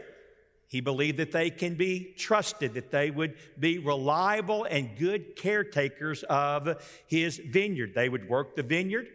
He 0.72 0.80
believed 0.80 1.18
that 1.18 1.32
they 1.32 1.50
can 1.50 1.74
be 1.74 2.14
trusted, 2.16 2.72
that 2.72 2.90
they 2.90 3.10
would 3.10 3.34
be 3.60 3.78
reliable 3.78 4.64
and 4.64 4.96
good 4.96 5.36
caretakers 5.36 6.22
of 6.30 6.82
his 7.06 7.36
vineyard. 7.36 7.92
They 7.94 8.08
would 8.08 8.26
work 8.26 8.56
the 8.56 8.62
vineyard. 8.62 9.08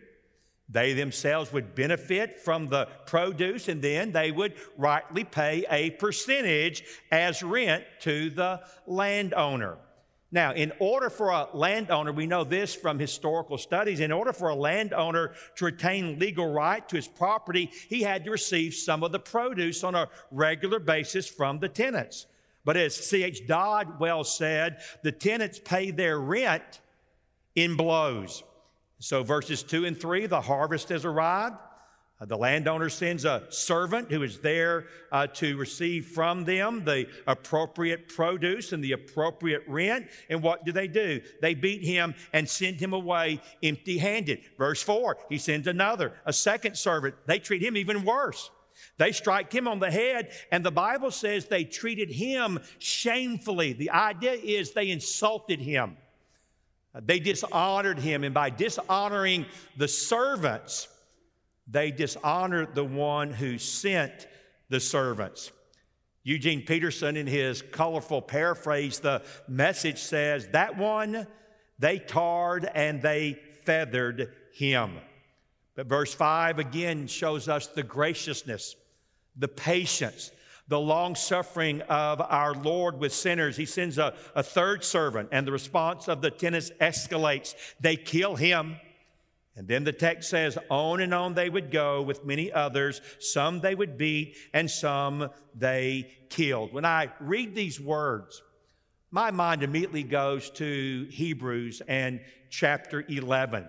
They 0.70 0.94
themselves 0.94 1.52
would 1.52 1.74
benefit 1.74 2.40
from 2.42 2.68
the 2.68 2.88
produce, 3.08 3.70
and 3.70 3.82
then 3.82 4.12
they 4.12 4.32
would 4.32 4.54
rightly 4.78 5.24
pay 5.24 5.66
a 5.72 5.90
percentage 5.90 6.84
as 7.10 7.42
rent 7.42 7.86
to 8.02 8.30
the 8.30 8.62
landowner. 8.86 9.80
Now, 10.31 10.53
in 10.53 10.74
order 10.79 11.10
for 11.10 11.29
a 11.29 11.48
landowner, 11.53 12.12
we 12.12 12.27
know 12.27 12.43
this 12.43 12.75
from 12.75 13.00
historical 13.00 13.57
studies, 13.57 14.01
in 14.01 14.12
order 14.12 14.34
for 14.34 14.50
a 14.50 14.55
landowner 14.55 15.34
to 15.55 15.65
retain 15.65 16.19
legal 16.19 16.51
right 16.51 16.88
to 16.89 16.98
his 16.98 17.07
property, 17.07 17.72
he 17.88 18.01
had 18.01 18.25
to 18.25 18.31
receive 18.31 18.74
some 18.74 19.03
of 19.03 19.13
the 19.13 19.19
produce 19.19 19.86
on 19.86 19.96
a 19.96 20.10
regular 20.31 20.79
basis 20.79 21.29
from 21.29 21.60
the 21.60 21.69
tenants. 21.69 22.25
But 22.65 22.75
as 22.75 22.93
C.H. 22.93 23.48
Dodd 23.48 24.01
well 24.01 24.25
said, 24.25 24.81
the 25.01 25.13
tenants 25.13 25.62
pay 25.63 25.91
their 25.91 26.19
rent 26.19 26.81
in 27.55 27.77
blows. 27.77 28.43
So, 29.00 29.24
verses 29.24 29.63
2 29.63 29.86
and 29.86 29.98
3, 29.98 30.25
the 30.25 30.41
harvest 30.41 30.89
has 30.89 31.05
arrived. 31.05 31.55
Uh, 32.20 32.26
the 32.26 32.38
landowner 32.38 32.90
sends 32.90 33.26
a 33.26 33.44
servant 33.50 34.12
who 34.12 34.24
is 34.24 34.40
there 34.40 34.88
uh, 35.12 35.28
to 35.28 35.56
receive 35.56 36.08
from 36.08 36.46
them 36.46 36.84
the 36.84 37.08
appropriate 37.28 38.08
produce 38.10 38.74
and 38.74 38.84
the 38.84 38.94
appropriate 38.94 39.64
rent. 39.68 40.08
And 40.30 40.42
what 40.42 40.66
do 40.66 40.72
they 40.72 40.88
do? 40.88 41.22
They 41.42 41.54
beat 41.54 41.84
him 41.84 42.16
and 42.34 42.50
send 42.50 42.80
him 42.80 42.94
away 42.94 43.40
empty 43.62 44.00
handed. 44.00 44.42
Verse 44.58 44.82
4, 44.82 45.18
he 45.30 45.38
sends 45.38 45.68
another, 45.68 46.14
a 46.26 46.34
second 46.34 46.76
servant. 46.76 47.16
They 47.28 47.38
treat 47.38 47.62
him 47.62 47.78
even 47.78 48.04
worse. 48.04 48.50
They 48.98 49.12
strike 49.12 49.52
him 49.54 49.68
on 49.68 49.80
the 49.80 49.92
head, 49.92 50.32
and 50.52 50.64
the 50.64 50.72
Bible 50.72 51.12
says 51.12 51.46
they 51.46 51.64
treated 51.64 52.12
him 52.12 52.60
shamefully. 52.80 53.74
The 53.74 53.90
idea 53.90 54.34
is 54.34 54.72
they 54.72 54.90
insulted 54.90 55.60
him, 55.60 55.98
they 56.94 57.20
dishonored 57.20 58.00
him, 58.00 58.24
and 58.24 58.34
by 58.34 58.50
dishonoring 58.52 59.46
the 59.78 59.88
servants, 59.88 60.88
they 61.68 61.92
dishonored 61.92 62.76
the 62.76 62.84
one 62.84 63.32
who 63.32 63.58
sent 63.58 64.28
the 64.70 64.80
servants. 64.80 65.52
Eugene 66.24 66.62
Peterson, 66.66 67.16
in 67.16 67.28
his 67.28 67.62
colorful 67.62 68.22
paraphrase, 68.22 69.00
the 69.00 69.22
message 69.48 70.00
says, 70.00 70.48
That 70.50 70.78
one, 70.78 71.28
they 71.80 72.00
tarred 72.00 72.70
and 72.74 73.02
they 73.02 73.40
feathered 73.64 74.34
him. 74.54 74.98
But 75.76 75.88
verse 75.88 76.14
5 76.14 76.60
again 76.60 77.08
shows 77.08 77.48
us 77.48 77.68
the 77.68 77.84
graciousness, 77.84 78.76
the 79.38 79.48
patience, 79.48 80.32
the 80.68 80.80
long 80.80 81.16
suffering 81.16 81.82
of 81.84 82.20
our 82.20 82.54
Lord 82.54 83.00
with 83.00 83.14
sinners. 83.14 83.56
He 83.56 83.66
sends 83.66 83.98
a, 83.98 84.14
a 84.36 84.44
third 84.44 84.84
servant, 84.84 85.30
and 85.32 85.48
the 85.48 85.52
response 85.52 86.10
of 86.10 86.22
the 86.22 86.32
tenants 86.32 86.72
escalates. 86.82 87.56
They 87.80 87.96
kill 87.96 88.36
him 88.36 88.78
And 89.58 89.68
then 89.68 89.84
the 89.84 89.92
text 89.92 90.30
says, 90.30 90.56
On 90.70 91.02
and 91.02 91.14
on 91.14 91.34
they 91.34 91.50
would 91.50 91.72
go 91.72 92.04
with 92.04 92.24
many 92.24 92.52
others. 92.52 93.02
Some 93.20 93.60
they 93.60 93.74
would 93.74 93.98
beat, 93.98 94.38
and 94.54 94.70
some 94.70 95.32
they 95.56 96.12
killed. 96.30 96.72
When 96.74 96.86
I 96.86 97.12
read 97.20 97.56
these 97.56 97.82
words, 97.82 98.44
my 99.10 99.32
mind 99.32 99.64
immediately 99.64 100.04
goes 100.04 100.52
to 100.52 101.08
Hebrews 101.10 101.82
and 101.88 102.22
chapter 102.52 103.04
11. 103.10 103.66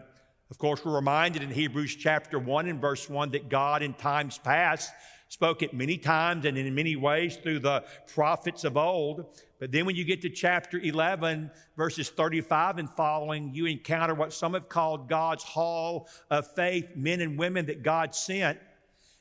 Of 0.50 0.58
course, 0.58 0.84
we're 0.84 0.94
reminded 0.94 1.42
in 1.42 1.50
Hebrews 1.50 1.96
chapter 1.96 2.38
1 2.38 2.68
and 2.68 2.80
verse 2.80 3.08
1 3.08 3.30
that 3.30 3.48
God 3.48 3.82
in 3.82 3.94
times 3.94 4.36
past 4.36 4.92
spoke 5.28 5.62
it 5.62 5.72
many 5.72 5.96
times 5.96 6.44
and 6.44 6.58
in 6.58 6.74
many 6.74 6.96
ways 6.96 7.36
through 7.36 7.60
the 7.60 7.84
prophets 8.12 8.64
of 8.64 8.76
old. 8.76 9.24
But 9.58 9.72
then 9.72 9.86
when 9.86 9.96
you 9.96 10.04
get 10.04 10.22
to 10.22 10.30
chapter 10.30 10.78
11, 10.78 11.50
verses 11.76 12.10
35 12.10 12.78
and 12.78 12.90
following, 12.90 13.52
you 13.54 13.66
encounter 13.66 14.14
what 14.14 14.32
some 14.32 14.54
have 14.54 14.68
called 14.68 15.08
God's 15.08 15.42
hall 15.42 16.08
of 16.30 16.52
faith, 16.54 16.94
men 16.94 17.20
and 17.20 17.36
women 17.36 17.66
that 17.66 17.82
God 17.82 18.14
sent, 18.14 18.58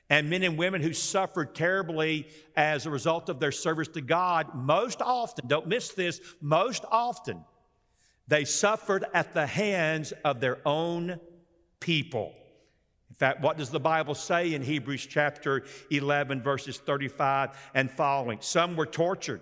and 0.09 0.29
men 0.29 0.43
and 0.43 0.57
women 0.57 0.81
who 0.81 0.93
suffered 0.93 1.55
terribly 1.55 2.27
as 2.55 2.85
a 2.85 2.89
result 2.89 3.29
of 3.29 3.39
their 3.39 3.51
service 3.51 3.87
to 3.89 4.01
God. 4.01 4.53
Most 4.53 5.01
often, 5.01 5.47
don't 5.47 5.67
miss 5.67 5.89
this, 5.89 6.21
most 6.39 6.85
often, 6.89 7.43
they 8.27 8.45
suffered 8.45 9.05
at 9.13 9.33
the 9.33 9.47
hands 9.47 10.13
of 10.23 10.39
their 10.39 10.59
own 10.65 11.19
people. 11.79 12.33
In 13.09 13.15
fact, 13.15 13.41
what 13.41 13.57
does 13.57 13.69
the 13.69 13.79
Bible 13.79 14.13
say 14.13 14.53
in 14.53 14.61
Hebrews 14.61 15.07
chapter 15.07 15.63
11, 15.89 16.41
verses 16.41 16.77
35 16.77 17.57
and 17.73 17.89
following? 17.89 18.37
Some 18.41 18.75
were 18.75 18.85
tortured, 18.85 19.41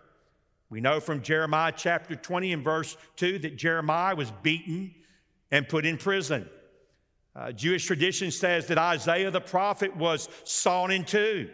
We 0.71 0.79
know 0.79 1.01
from 1.01 1.21
Jeremiah 1.21 1.73
chapter 1.75 2.15
20 2.15 2.53
and 2.53 2.63
verse 2.63 2.95
2 3.17 3.39
that 3.39 3.57
Jeremiah 3.57 4.15
was 4.15 4.31
beaten 4.41 4.95
and 5.51 5.67
put 5.67 5.85
in 5.85 5.97
prison. 5.97 6.49
Uh, 7.35 7.51
Jewish 7.51 7.85
tradition 7.85 8.31
says 8.31 8.67
that 8.67 8.77
Isaiah 8.77 9.31
the 9.31 9.41
prophet 9.41 9.95
was 9.97 10.29
sawn 10.45 10.91
in 10.91 11.03
two. 11.03 11.49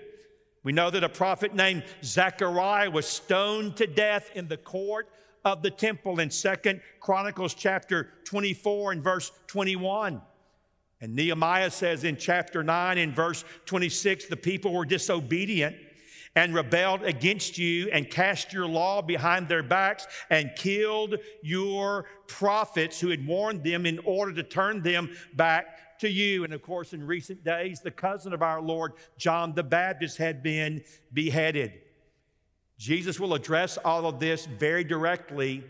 We 0.61 0.71
know 0.71 0.91
that 0.91 1.03
a 1.03 1.09
prophet 1.09 1.55
named 1.55 1.83
Zechariah 2.03 2.91
was 2.91 3.07
stoned 3.07 3.75
to 3.77 3.87
death 3.87 4.29
in 4.35 4.47
the 4.47 4.57
court 4.57 5.09
of 5.43 5.63
the 5.63 5.71
temple 5.71 6.19
in 6.19 6.29
Second 6.29 6.81
Chronicles 6.99 7.55
chapter 7.55 8.09
24 8.25 8.91
and 8.91 9.03
verse 9.03 9.31
21. 9.47 10.21
And 11.01 11.15
Nehemiah 11.15 11.71
says 11.71 12.03
in 12.03 12.17
chapter 12.17 12.63
9 12.63 12.99
and 12.99 13.15
verse 13.15 13.43
26 13.65 14.27
the 14.27 14.37
people 14.37 14.73
were 14.73 14.85
disobedient 14.85 15.75
and 16.37 16.53
rebelled 16.53 17.01
against 17.01 17.57
you 17.57 17.89
and 17.89 18.11
cast 18.11 18.53
your 18.53 18.67
law 18.67 19.01
behind 19.01 19.47
their 19.47 19.63
backs 19.63 20.05
and 20.29 20.51
killed 20.55 21.15
your 21.41 22.05
prophets 22.27 22.99
who 22.99 23.09
had 23.09 23.25
warned 23.25 23.63
them 23.63 23.87
in 23.87 23.97
order 24.05 24.31
to 24.31 24.43
turn 24.43 24.83
them 24.83 25.09
back 25.33 25.97
to 25.97 26.07
you. 26.07 26.43
And 26.43 26.53
of 26.53 26.61
course, 26.61 26.93
in 26.93 27.07
recent 27.07 27.43
days, 27.43 27.81
the 27.81 27.89
cousin 27.89 28.33
of 28.33 28.43
our 28.43 28.61
Lord, 28.61 28.93
John 29.17 29.55
the 29.55 29.63
Baptist, 29.63 30.19
had 30.19 30.43
been 30.43 30.83
beheaded. 31.11 31.73
Jesus 32.77 33.19
will 33.19 33.33
address 33.33 33.79
all 33.83 34.05
of 34.05 34.19
this 34.19 34.45
very 34.45 34.83
directly 34.83 35.63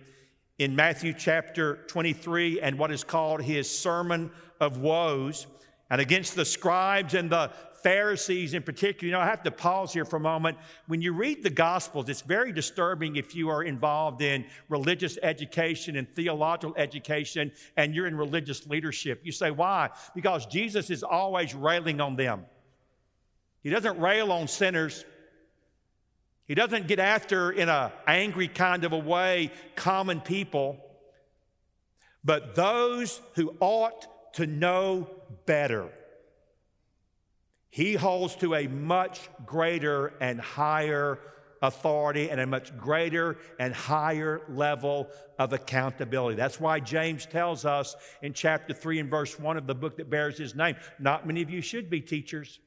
in 0.59 0.75
Matthew 0.75 1.13
chapter 1.13 1.77
23 1.87 2.59
and 2.59 2.77
what 2.77 2.91
is 2.91 3.05
called 3.05 3.41
his 3.41 3.71
Sermon 3.71 4.31
of 4.59 4.79
Woes. 4.79 5.47
And 5.89 6.01
against 6.01 6.35
the 6.35 6.43
scribes 6.43 7.13
and 7.13 7.29
the 7.29 7.51
Pharisees 7.87 8.53
in 8.53 8.63
particular, 8.63 9.05
you 9.05 9.13
know, 9.13 9.21
I 9.21 9.27
have 9.27 9.43
to 9.43 9.51
pause 9.51 9.93
here 9.93 10.03
for 10.03 10.17
a 10.17 10.19
moment. 10.19 10.57
When 10.87 11.01
you 11.01 11.13
read 11.13 11.41
the 11.41 11.49
Gospels, 11.49 12.09
it's 12.09 12.19
very 12.19 12.51
disturbing 12.51 13.15
if 13.15 13.33
you 13.33 13.47
are 13.47 13.63
involved 13.63 14.21
in 14.21 14.45
religious 14.67 15.17
education 15.23 15.95
and 15.95 16.05
theological 16.13 16.75
education 16.75 17.49
and 17.77 17.95
you're 17.95 18.07
in 18.07 18.17
religious 18.17 18.67
leadership. 18.67 19.21
You 19.23 19.31
say, 19.31 19.51
why? 19.51 19.91
Because 20.13 20.45
Jesus 20.47 20.89
is 20.89 21.01
always 21.01 21.55
railing 21.55 22.01
on 22.01 22.17
them. 22.17 22.45
He 23.63 23.69
doesn't 23.69 23.97
rail 24.01 24.33
on 24.33 24.49
sinners. 24.49 25.05
He 26.45 26.55
doesn't 26.55 26.89
get 26.89 26.99
after 26.99 27.51
in 27.51 27.69
an 27.69 27.93
angry 28.05 28.49
kind 28.49 28.83
of 28.83 28.91
a 28.91 28.99
way 28.99 29.49
common 29.77 30.19
people, 30.19 30.77
but 32.21 32.53
those 32.53 33.21
who 33.35 33.55
ought 33.61 34.33
to 34.33 34.45
know 34.45 35.09
better. 35.45 35.87
He 37.69 37.93
holds 37.93 38.35
to 38.37 38.55
a 38.55 38.67
much 38.67 39.29
greater 39.45 40.13
and 40.19 40.39
higher 40.39 41.19
authority 41.61 42.29
and 42.29 42.39
a 42.39 42.45
much 42.45 42.75
greater 42.77 43.37
and 43.59 43.73
higher 43.73 44.41
level 44.47 45.07
of 45.39 45.53
accountability. 45.53 46.35
That's 46.35 46.59
why 46.59 46.79
James 46.79 47.25
tells 47.25 47.65
us 47.65 47.95
in 48.21 48.33
chapter 48.33 48.73
3 48.73 48.99
and 48.99 49.09
verse 49.09 49.39
1 49.39 49.57
of 49.57 49.67
the 49.67 49.75
book 49.75 49.97
that 49.97 50.09
bears 50.09 50.37
his 50.37 50.53
name 50.55 50.75
not 50.99 51.25
many 51.25 51.41
of 51.41 51.49
you 51.49 51.61
should 51.61 51.89
be 51.89 51.99
teachers 51.99 52.59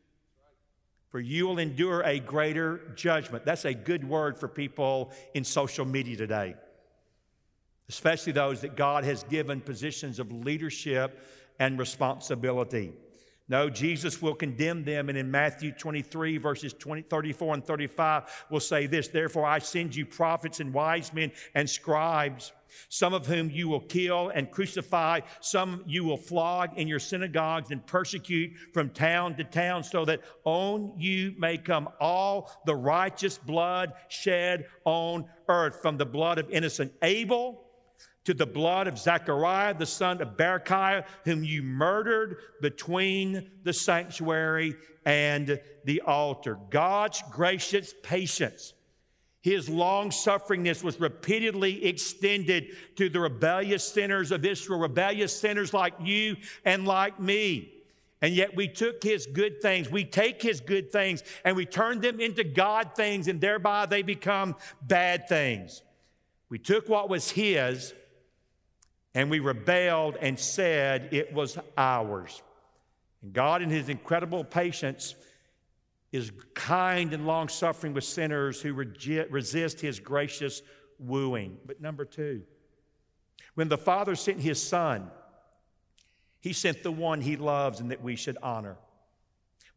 for 1.10 1.18
you 1.18 1.46
will 1.46 1.58
endure 1.58 2.02
a 2.02 2.20
greater 2.20 2.92
judgment. 2.94 3.44
That's 3.44 3.64
a 3.64 3.74
good 3.74 4.08
word 4.08 4.38
for 4.38 4.46
people 4.46 5.12
in 5.34 5.42
social 5.42 5.84
media 5.84 6.16
today, 6.16 6.54
especially 7.88 8.32
those 8.32 8.60
that 8.60 8.76
God 8.76 9.02
has 9.04 9.24
given 9.24 9.60
positions 9.60 10.20
of 10.20 10.30
leadership 10.30 11.20
and 11.58 11.78
responsibility. 11.78 12.92
No, 13.50 13.68
Jesus 13.68 14.22
will 14.22 14.36
condemn 14.36 14.84
them. 14.84 15.08
And 15.08 15.18
in 15.18 15.28
Matthew 15.28 15.72
23, 15.72 16.38
verses 16.38 16.72
20, 16.72 17.02
34 17.02 17.54
and 17.54 17.64
35, 17.64 18.46
will 18.48 18.60
say 18.60 18.86
this 18.86 19.08
Therefore, 19.08 19.44
I 19.44 19.58
send 19.58 19.94
you 19.94 20.06
prophets 20.06 20.60
and 20.60 20.72
wise 20.72 21.12
men 21.12 21.32
and 21.54 21.68
scribes 21.68 22.52
some 22.88 23.12
of 23.12 23.26
whom 23.26 23.50
you 23.50 23.68
will 23.68 23.80
kill 23.80 24.28
and 24.28 24.48
crucify, 24.52 25.18
some 25.40 25.82
you 25.84 26.04
will 26.04 26.16
flog 26.16 26.70
in 26.78 26.86
your 26.86 27.00
synagogues 27.00 27.72
and 27.72 27.84
persecute 27.84 28.52
from 28.72 28.88
town 28.90 29.34
to 29.34 29.42
town, 29.42 29.82
so 29.82 30.04
that 30.04 30.20
on 30.44 30.92
you 30.96 31.34
may 31.36 31.58
come 31.58 31.88
all 31.98 32.52
the 32.66 32.76
righteous 32.76 33.36
blood 33.36 33.92
shed 34.06 34.66
on 34.84 35.24
earth, 35.48 35.82
from 35.82 35.96
the 35.96 36.06
blood 36.06 36.38
of 36.38 36.48
innocent 36.50 36.92
Abel 37.02 37.64
to 38.30 38.34
the 38.34 38.46
blood 38.46 38.86
of 38.86 38.96
Zechariah, 38.96 39.74
the 39.74 39.84
son 39.84 40.22
of 40.22 40.36
Berechiah, 40.36 41.04
whom 41.24 41.42
you 41.42 41.64
murdered 41.64 42.36
between 42.60 43.50
the 43.64 43.72
sanctuary 43.72 44.76
and 45.04 45.60
the 45.84 46.00
altar. 46.02 46.56
God's 46.70 47.22
gracious 47.30 47.92
patience 48.04 48.74
his 49.42 49.68
long 49.68 50.10
sufferingness 50.10 50.84
was 50.84 51.00
repeatedly 51.00 51.86
extended 51.86 52.76
to 52.96 53.08
the 53.08 53.20
rebellious 53.20 53.82
sinners 53.90 54.32
of 54.32 54.44
Israel, 54.44 54.78
rebellious 54.78 55.34
sinners 55.34 55.72
like 55.72 55.94
you 55.98 56.36
and 56.64 56.86
like 56.86 57.18
me. 57.18 57.72
And 58.20 58.34
yet 58.34 58.54
we 58.54 58.68
took 58.68 59.02
his 59.02 59.26
good 59.26 59.62
things, 59.62 59.90
we 59.90 60.04
take 60.04 60.42
his 60.42 60.60
good 60.60 60.92
things, 60.92 61.22
and 61.42 61.56
we 61.56 61.64
turn 61.64 62.02
them 62.02 62.20
into 62.20 62.44
God 62.44 62.94
things, 62.94 63.28
and 63.28 63.40
thereby 63.40 63.86
they 63.86 64.02
become 64.02 64.56
bad 64.82 65.26
things. 65.26 65.80
We 66.50 66.58
took 66.58 66.86
what 66.86 67.08
was 67.08 67.30
his 67.30 67.94
and 69.14 69.30
we 69.30 69.40
rebelled 69.40 70.16
and 70.20 70.38
said 70.38 71.08
it 71.12 71.32
was 71.32 71.58
ours. 71.76 72.42
And 73.22 73.32
God, 73.32 73.62
in 73.62 73.70
his 73.70 73.88
incredible 73.88 74.44
patience, 74.44 75.14
is 76.12 76.32
kind 76.54 77.12
and 77.12 77.26
long 77.26 77.48
suffering 77.48 77.94
with 77.94 78.04
sinners 78.04 78.60
who 78.60 78.74
resist 78.74 79.80
his 79.80 80.00
gracious 80.00 80.62
wooing. 80.98 81.58
But 81.66 81.80
number 81.80 82.04
two, 82.04 82.42
when 83.54 83.68
the 83.68 83.78
Father 83.78 84.14
sent 84.14 84.40
his 84.40 84.62
Son, 84.62 85.10
he 86.40 86.52
sent 86.52 86.82
the 86.82 86.92
one 86.92 87.20
he 87.20 87.36
loves 87.36 87.80
and 87.80 87.90
that 87.90 88.02
we 88.02 88.16
should 88.16 88.38
honor. 88.42 88.76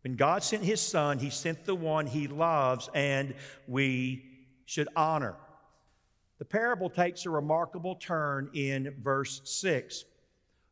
When 0.02 0.16
God 0.16 0.44
sent 0.44 0.64
his 0.64 0.82
Son, 0.82 1.20
he 1.20 1.30
sent 1.30 1.66
the 1.66 1.76
one 1.76 2.08
he 2.08 2.28
loves 2.28 2.90
and 2.94 3.36
we 3.68 4.26
should 4.66 4.88
honor. 4.96 5.36
The 6.40 6.46
parable 6.46 6.90
takes 6.90 7.26
a 7.26 7.30
remarkable 7.30 7.96
turn 7.96 8.50
in 8.54 8.94
verse 9.00 9.42
6. 9.46 10.06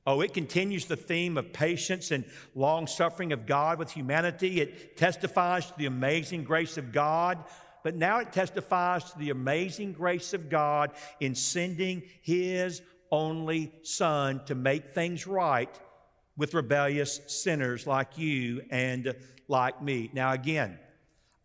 Oh, 0.07 0.21
it 0.21 0.33
continues 0.33 0.85
the 0.85 0.95
theme 0.95 1.37
of 1.37 1.53
patience 1.53 2.09
and 2.09 2.25
long 2.55 2.87
suffering 2.87 3.31
of 3.31 3.45
God 3.45 3.77
with 3.77 3.91
humanity. 3.91 4.59
It 4.59 4.97
testifies 4.97 5.67
to 5.67 5.77
the 5.77 5.85
amazing 5.85 6.43
grace 6.43 6.77
of 6.77 6.91
God, 6.91 7.37
but 7.83 7.95
now 7.95 8.19
it 8.19 8.33
testifies 8.33 9.11
to 9.11 9.19
the 9.19 9.29
amazing 9.29 9.93
grace 9.93 10.33
of 10.33 10.49
God 10.49 10.91
in 11.19 11.35
sending 11.35 12.01
His 12.21 12.81
only 13.11 13.71
Son 13.83 14.43
to 14.45 14.55
make 14.55 14.87
things 14.87 15.27
right 15.27 15.79
with 16.35 16.55
rebellious 16.55 17.21
sinners 17.27 17.85
like 17.85 18.17
you 18.17 18.63
and 18.71 19.13
like 19.47 19.81
me. 19.83 20.09
Now, 20.13 20.31
again, 20.31 20.79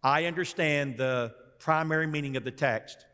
I 0.02 0.24
understand 0.24 0.96
the 0.96 1.34
primary 1.58 2.06
meaning 2.06 2.36
of 2.36 2.44
the 2.44 2.50
text. 2.50 3.04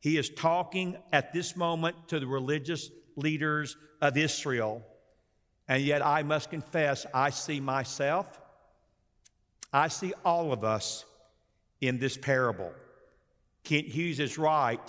He 0.00 0.16
is 0.16 0.30
talking 0.30 0.96
at 1.12 1.32
this 1.32 1.56
moment 1.56 2.08
to 2.08 2.20
the 2.20 2.26
religious 2.26 2.90
leaders 3.16 3.76
of 4.00 4.16
Israel, 4.16 4.82
and 5.66 5.82
yet 5.82 6.04
I 6.04 6.22
must 6.22 6.50
confess, 6.50 7.04
I 7.12 7.30
see 7.30 7.60
myself, 7.60 8.40
I 9.72 9.88
see 9.88 10.14
all 10.24 10.52
of 10.52 10.64
us 10.64 11.04
in 11.80 11.98
this 11.98 12.16
parable. 12.16 12.72
Kent 13.64 13.86
Hughes 13.86 14.20
is 14.20 14.38
right. 14.38 14.80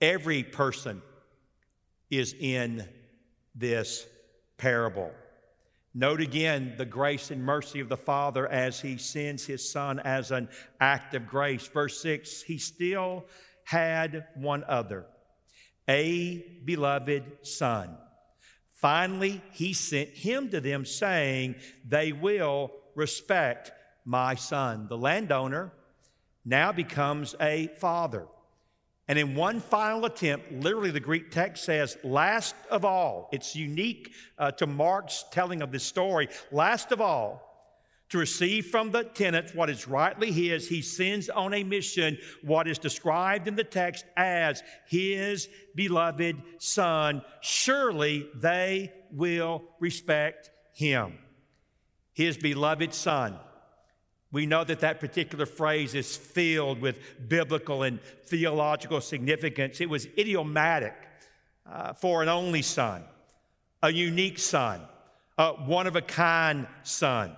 Every 0.00 0.42
person 0.42 1.02
is 2.10 2.34
in 2.38 2.88
this 3.54 4.06
parable. 4.56 5.10
Note 5.94 6.20
again 6.20 6.74
the 6.78 6.86
grace 6.86 7.30
and 7.30 7.44
mercy 7.44 7.80
of 7.80 7.88
the 7.88 7.96
Father 7.96 8.46
as 8.48 8.80
He 8.80 8.96
sends 8.96 9.44
His 9.44 9.68
Son 9.68 9.98
as 10.00 10.30
an 10.30 10.48
act 10.80 11.14
of 11.14 11.26
grace. 11.26 11.66
Verse 11.66 12.00
6 12.00 12.42
He 12.42 12.58
still 12.58 13.24
had 13.64 14.26
one 14.34 14.64
other, 14.68 15.06
a 15.88 16.44
beloved 16.64 17.24
Son. 17.42 17.96
Finally, 18.72 19.40
He 19.52 19.72
sent 19.72 20.10
Him 20.10 20.50
to 20.50 20.60
them, 20.60 20.84
saying, 20.84 21.56
They 21.86 22.12
will 22.12 22.70
respect 22.94 23.72
my 24.04 24.34
Son. 24.34 24.86
The 24.88 24.98
landowner 24.98 25.72
now 26.44 26.72
becomes 26.72 27.34
a 27.40 27.68
father. 27.78 28.26
And 29.08 29.18
in 29.18 29.34
one 29.34 29.60
final 29.60 30.04
attempt, 30.04 30.52
literally 30.52 30.90
the 30.90 31.00
Greek 31.00 31.30
text 31.30 31.64
says, 31.64 31.96
last 32.04 32.54
of 32.70 32.84
all, 32.84 33.28
it's 33.32 33.56
unique 33.56 34.12
uh, 34.38 34.52
to 34.52 34.66
Mark's 34.66 35.24
telling 35.30 35.60
of 35.60 35.72
this 35.72 35.84
story. 35.84 36.28
Last 36.50 36.92
of 36.92 37.00
all, 37.00 37.51
to 38.12 38.18
receive 38.18 38.66
from 38.66 38.90
the 38.90 39.04
tenants 39.04 39.54
what 39.54 39.70
is 39.70 39.88
rightly 39.88 40.30
his, 40.30 40.68
he 40.68 40.82
sends 40.82 41.30
on 41.30 41.54
a 41.54 41.64
mission 41.64 42.18
what 42.42 42.68
is 42.68 42.78
described 42.78 43.48
in 43.48 43.56
the 43.56 43.64
text 43.64 44.04
as 44.18 44.62
his 44.86 45.48
beloved 45.74 46.36
son. 46.58 47.22
Surely 47.40 48.28
they 48.34 48.92
will 49.10 49.62
respect 49.80 50.50
him. 50.74 51.18
His 52.12 52.36
beloved 52.36 52.92
son. 52.92 53.38
We 54.30 54.44
know 54.44 54.62
that 54.62 54.80
that 54.80 55.00
particular 55.00 55.46
phrase 55.46 55.94
is 55.94 56.14
filled 56.14 56.82
with 56.82 56.98
biblical 57.28 57.82
and 57.82 57.98
theological 58.26 59.00
significance. 59.00 59.80
It 59.80 59.88
was 59.88 60.06
idiomatic 60.18 60.94
uh, 61.64 61.94
for 61.94 62.22
an 62.22 62.28
only 62.28 62.60
son, 62.60 63.04
a 63.82 63.90
unique 63.90 64.38
son, 64.38 64.82
a 65.38 65.52
one 65.52 65.86
of 65.86 65.96
a 65.96 66.02
kind 66.02 66.66
son. 66.82 67.36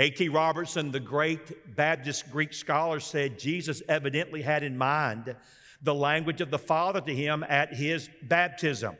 A.T. 0.00 0.30
Robertson, 0.30 0.90
the 0.90 0.98
great 0.98 1.76
Baptist 1.76 2.30
Greek 2.32 2.54
scholar, 2.54 3.00
said 3.00 3.38
Jesus 3.38 3.82
evidently 3.86 4.40
had 4.40 4.62
in 4.62 4.78
mind 4.78 5.36
the 5.82 5.94
language 5.94 6.40
of 6.40 6.50
the 6.50 6.58
Father 6.58 7.02
to 7.02 7.14
him 7.14 7.44
at 7.46 7.74
his 7.74 8.08
baptism. 8.22 8.96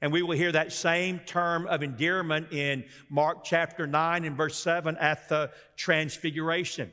And 0.00 0.10
we 0.10 0.22
will 0.22 0.34
hear 0.34 0.50
that 0.50 0.72
same 0.72 1.18
term 1.18 1.66
of 1.66 1.82
endearment 1.82 2.50
in 2.50 2.84
Mark 3.10 3.44
chapter 3.44 3.86
9 3.86 4.24
and 4.24 4.34
verse 4.34 4.58
7 4.58 4.96
at 4.96 5.28
the 5.28 5.50
transfiguration. 5.76 6.90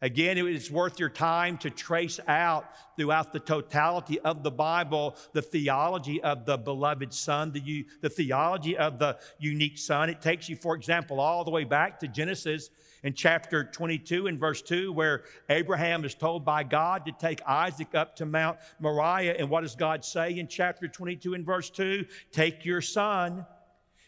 Again, 0.00 0.38
it 0.38 0.46
is 0.46 0.70
worth 0.70 1.00
your 1.00 1.08
time 1.08 1.58
to 1.58 1.70
trace 1.70 2.20
out 2.28 2.66
throughout 2.96 3.32
the 3.32 3.40
totality 3.40 4.20
of 4.20 4.44
the 4.44 4.50
Bible 4.50 5.16
the 5.32 5.42
theology 5.42 6.22
of 6.22 6.46
the 6.46 6.56
beloved 6.56 7.12
Son, 7.12 7.50
the, 7.50 7.84
the 8.00 8.08
theology 8.08 8.76
of 8.76 9.00
the 9.00 9.18
unique 9.40 9.76
Son. 9.76 10.08
It 10.08 10.22
takes 10.22 10.48
you, 10.48 10.54
for 10.54 10.76
example, 10.76 11.18
all 11.18 11.44
the 11.44 11.50
way 11.50 11.64
back 11.64 11.98
to 12.00 12.08
Genesis 12.08 12.70
in 13.02 13.12
chapter 13.12 13.64
22 13.64 14.28
and 14.28 14.38
verse 14.38 14.62
2, 14.62 14.92
where 14.92 15.24
Abraham 15.48 16.04
is 16.04 16.14
told 16.14 16.44
by 16.44 16.62
God 16.62 17.04
to 17.06 17.12
take 17.12 17.40
Isaac 17.44 17.94
up 17.94 18.14
to 18.16 18.26
Mount 18.26 18.58
Moriah. 18.78 19.34
And 19.36 19.50
what 19.50 19.62
does 19.62 19.74
God 19.74 20.04
say 20.04 20.38
in 20.38 20.46
chapter 20.46 20.86
22 20.86 21.34
and 21.34 21.44
verse 21.44 21.70
2? 21.70 22.06
Take 22.30 22.64
your 22.64 22.80
son, 22.80 23.46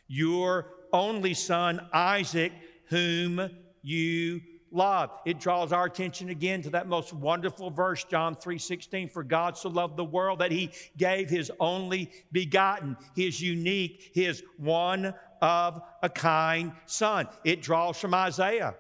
your 0.07 0.69
only 0.93 1.35
son, 1.35 1.85
Isaac, 1.93 2.53
whom 2.87 3.51
you 3.83 4.41
love. 4.71 5.11
It 5.25 5.41
draws 5.41 5.73
our 5.73 5.85
attention 5.85 6.29
again 6.29 6.63
to 6.63 6.71
that 6.71 6.87
most 6.87 7.13
wonderful 7.13 7.71
verse, 7.71 8.05
John 8.05 8.35
3:16. 8.35 9.09
For 9.09 9.23
God 9.23 9.57
so 9.57 9.69
loved 9.69 9.97
the 9.97 10.05
world 10.05 10.39
that 10.41 10.53
he 10.53 10.71
gave 10.97 11.29
his 11.29 11.51
only 11.61 12.11
begotten, 12.33 12.97
his 13.15 13.41
unique, 13.41 14.11
his 14.15 14.43
one 14.57 15.15
of 15.43 15.83
a 16.03 16.09
kind 16.09 16.73
son. 16.87 17.29
It 17.45 17.63
draws 17.63 17.99
from 17.99 18.15
Isaiah. 18.15 18.75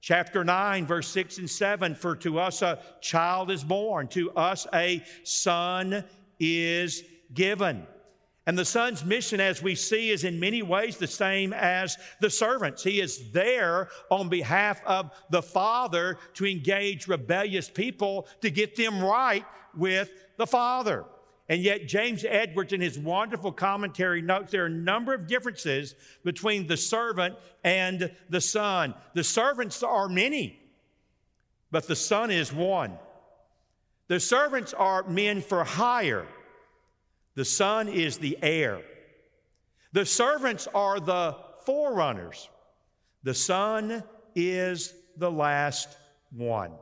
Chapter 0.00 0.42
9, 0.42 0.84
verse 0.84 1.06
6 1.08 1.38
and 1.38 1.48
7 1.48 1.94
For 1.94 2.16
to 2.16 2.40
us 2.40 2.60
a 2.60 2.80
child 3.00 3.50
is 3.50 3.62
born, 3.62 4.08
to 4.08 4.32
us 4.32 4.66
a 4.74 5.02
son 5.22 6.04
is 6.40 7.04
given. 7.32 7.86
And 8.46 8.58
the 8.58 8.64
son's 8.64 9.04
mission, 9.04 9.40
as 9.40 9.62
we 9.62 9.76
see, 9.76 10.10
is 10.10 10.24
in 10.24 10.40
many 10.40 10.62
ways 10.62 10.96
the 10.96 11.06
same 11.06 11.52
as 11.52 11.96
the 12.20 12.30
servant's. 12.30 12.82
He 12.82 13.00
is 13.00 13.30
there 13.30 13.88
on 14.10 14.28
behalf 14.28 14.82
of 14.84 15.12
the 15.30 15.42
father 15.42 16.18
to 16.34 16.46
engage 16.46 17.06
rebellious 17.06 17.70
people 17.70 18.26
to 18.40 18.50
get 18.50 18.74
them 18.74 19.00
right 19.00 19.44
with 19.76 20.10
the 20.38 20.46
father. 20.46 21.04
And 21.48 21.62
yet, 21.62 21.86
James 21.86 22.24
Edwards, 22.28 22.72
in 22.72 22.80
his 22.80 22.98
wonderful 22.98 23.52
commentary, 23.52 24.22
notes 24.22 24.52
there 24.52 24.62
are 24.62 24.66
a 24.66 24.70
number 24.70 25.14
of 25.14 25.26
differences 25.26 25.94
between 26.24 26.66
the 26.66 26.76
servant 26.76 27.36
and 27.62 28.10
the 28.28 28.40
son. 28.40 28.94
The 29.14 29.24
servants 29.24 29.82
are 29.82 30.08
many, 30.08 30.58
but 31.70 31.86
the 31.86 31.96
son 31.96 32.30
is 32.30 32.52
one. 32.52 32.98
The 34.08 34.18
servants 34.18 34.72
are 34.72 35.04
men 35.04 35.42
for 35.42 35.62
hire, 35.62 36.26
the 37.34 37.44
son 37.44 37.88
is 37.88 38.18
the 38.18 38.38
heir. 38.42 38.82
The 39.92 40.06
servants 40.06 40.68
are 40.74 41.00
the 41.00 41.36
forerunners, 41.66 42.48
the 43.22 43.34
son 43.34 44.02
is 44.34 44.92
the 45.16 45.30
last 45.30 45.88
one. 46.30 46.72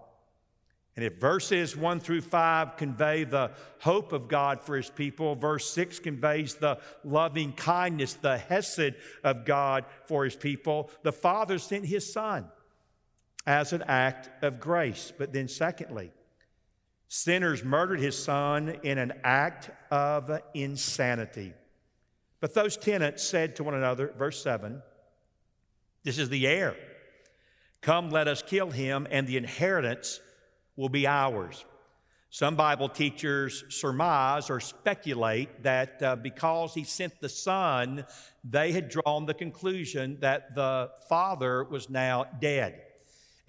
And 0.96 1.04
if 1.04 1.18
verses 1.18 1.76
1 1.76 2.00
through 2.00 2.20
5 2.20 2.76
convey 2.76 3.24
the 3.24 3.52
hope 3.78 4.12
of 4.12 4.28
God 4.28 4.60
for 4.60 4.76
his 4.76 4.90
people, 4.90 5.34
verse 5.34 5.70
6 5.70 5.98
conveys 6.00 6.56
the 6.56 6.78
loving 7.04 7.52
kindness, 7.52 8.14
the 8.14 8.36
hesed 8.36 8.94
of 9.24 9.44
God 9.44 9.84
for 10.06 10.24
his 10.24 10.36
people, 10.36 10.90
the 11.02 11.12
Father 11.12 11.58
sent 11.58 11.86
his 11.86 12.12
Son 12.12 12.46
as 13.46 13.72
an 13.72 13.82
act 13.86 14.44
of 14.44 14.60
grace. 14.60 15.12
But 15.16 15.32
then, 15.32 15.48
secondly, 15.48 16.10
sinners 17.10 17.64
murdered 17.64 17.98
his 17.98 18.16
Son 18.16 18.68
in 18.84 18.96
an 18.96 19.12
act 19.24 19.68
of 19.90 20.30
insanity. 20.54 21.52
But 22.38 22.54
those 22.54 22.76
tenants 22.76 23.24
said 23.24 23.56
to 23.56 23.64
one 23.64 23.74
another, 23.74 24.14
verse 24.16 24.40
7, 24.40 24.80
This 26.04 26.18
is 26.18 26.28
the 26.28 26.46
heir. 26.46 26.76
Come, 27.80 28.10
let 28.10 28.28
us 28.28 28.42
kill 28.42 28.70
him, 28.70 29.08
and 29.10 29.26
the 29.26 29.36
inheritance 29.36 30.20
will 30.76 30.88
be 30.88 31.04
ours. 31.04 31.64
Some 32.30 32.54
Bible 32.54 32.88
teachers 32.88 33.64
surmise 33.70 34.48
or 34.48 34.60
speculate 34.60 35.64
that 35.64 36.00
uh, 36.00 36.14
because 36.14 36.74
he 36.74 36.84
sent 36.84 37.20
the 37.20 37.28
Son, 37.28 38.06
they 38.44 38.70
had 38.70 38.88
drawn 38.88 39.26
the 39.26 39.34
conclusion 39.34 40.16
that 40.20 40.54
the 40.54 40.92
Father 41.08 41.64
was 41.64 41.90
now 41.90 42.26
dead. 42.40 42.82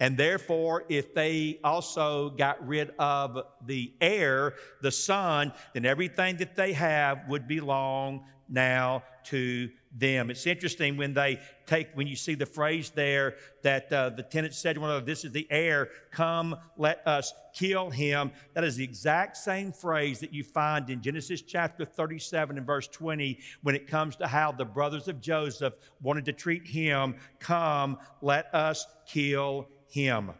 And 0.02 0.16
therefore, 0.16 0.82
if 0.88 1.14
they 1.14 1.60
also 1.62 2.30
got 2.30 2.66
rid 2.66 2.90
of 2.98 3.38
the 3.64 3.92
heir, 4.00 4.54
the 4.80 4.90
Son, 4.90 5.52
then 5.74 5.86
everything 5.86 6.38
that 6.38 6.56
they 6.56 6.72
have 6.72 7.28
would 7.28 7.46
belong 7.46 8.24
now 8.52 9.02
to 9.24 9.70
them. 9.96 10.30
It's 10.30 10.46
interesting 10.46 10.96
when 10.96 11.14
they 11.14 11.40
take, 11.66 11.88
when 11.94 12.06
you 12.06 12.16
see 12.16 12.34
the 12.34 12.46
phrase 12.46 12.90
there 12.90 13.36
that 13.62 13.92
uh, 13.92 14.10
the 14.10 14.22
tenants 14.22 14.58
said 14.58 14.74
to 14.74 14.80
one 14.80 14.90
another, 14.90 15.04
This 15.04 15.24
is 15.24 15.32
the 15.32 15.46
heir, 15.50 15.88
come, 16.10 16.56
let 16.76 17.06
us 17.06 17.32
kill 17.54 17.90
him. 17.90 18.30
That 18.54 18.64
is 18.64 18.76
the 18.76 18.84
exact 18.84 19.36
same 19.36 19.72
phrase 19.72 20.20
that 20.20 20.32
you 20.32 20.44
find 20.44 20.88
in 20.90 21.02
Genesis 21.02 21.42
chapter 21.42 21.84
37 21.84 22.58
and 22.58 22.66
verse 22.66 22.88
20 22.88 23.38
when 23.62 23.74
it 23.74 23.86
comes 23.86 24.16
to 24.16 24.26
how 24.26 24.52
the 24.52 24.64
brothers 24.64 25.08
of 25.08 25.20
Joseph 25.20 25.74
wanted 26.00 26.24
to 26.26 26.32
treat 26.32 26.66
him. 26.66 27.16
Come, 27.38 27.98
let 28.20 28.54
us 28.54 28.86
kill 29.06 29.68
him. 29.88 30.32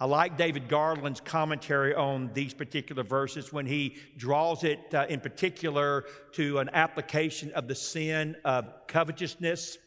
I 0.00 0.06
like 0.06 0.36
David 0.36 0.68
Garland's 0.68 1.20
commentary 1.20 1.94
on 1.94 2.30
these 2.34 2.54
particular 2.54 3.04
verses 3.04 3.52
when 3.52 3.66
he 3.66 3.96
draws 4.16 4.64
it 4.64 4.80
uh, 4.92 5.06
in 5.08 5.20
particular 5.20 6.04
to 6.32 6.58
an 6.58 6.70
application 6.72 7.52
of 7.52 7.68
the 7.68 7.74
sin 7.74 8.36
of 8.44 8.66
covetousness, 8.88 9.78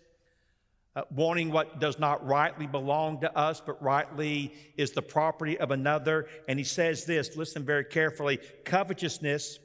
uh, 0.95 1.01
wanting 1.11 1.51
what 1.51 1.81
does 1.81 1.99
not 1.99 2.25
rightly 2.25 2.65
belong 2.65 3.19
to 3.21 3.37
us, 3.37 3.61
but 3.65 3.81
rightly 3.83 4.53
is 4.77 4.91
the 4.91 5.01
property 5.01 5.59
of 5.59 5.71
another. 5.71 6.27
And 6.47 6.57
he 6.57 6.65
says 6.65 7.03
this 7.03 7.35
listen 7.35 7.65
very 7.65 7.83
carefully 7.83 8.39
covetousness 8.63 9.59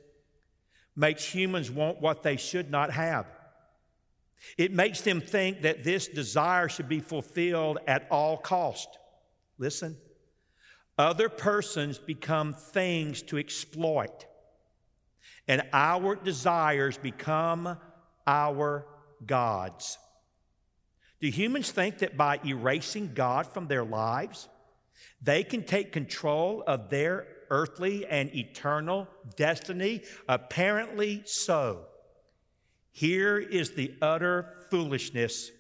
makes 0.97 1.25
humans 1.25 1.71
want 1.71 2.01
what 2.01 2.23
they 2.23 2.37
should 2.37 2.71
not 2.71 2.91
have. 2.91 3.27
It 4.59 4.73
makes 4.73 5.03
them 5.03 5.21
think 5.21 5.63
that 5.63 5.85
this 5.85 6.09
desire 6.09 6.69
should 6.69 6.89
be 6.89 7.01
fulfilled 7.01 7.79
at 7.87 8.09
all 8.11 8.37
cost. 8.37 8.89
Listen. 9.59 9.97
Other 11.01 11.31
persons 11.31 11.97
become 11.97 12.53
things 12.53 13.23
to 13.23 13.39
exploit, 13.39 14.27
and 15.49 15.63
our 15.73 16.15
desires 16.15 16.99
become 16.99 17.79
our 18.27 18.87
gods. 19.25 19.97
Do 21.23 21.29
humans 21.29 21.71
think 21.71 22.01
that 22.01 22.19
by 22.19 22.39
erasing 22.45 23.15
God 23.15 23.47
from 23.47 23.67
their 23.67 23.83
lives, 23.83 24.51
they 25.23 25.43
can 25.43 25.63
take 25.63 25.91
control 25.91 26.63
of 26.67 26.91
their 26.91 27.27
earthly 27.49 28.07
and 28.07 28.35
eternal 28.35 29.09
destiny? 29.37 30.03
Apparently 30.29 31.23
so. 31.25 31.87
Here 32.93 33.39
is 33.39 33.71
the 33.71 33.95
utter 34.03 34.53
foolishness 34.71 35.51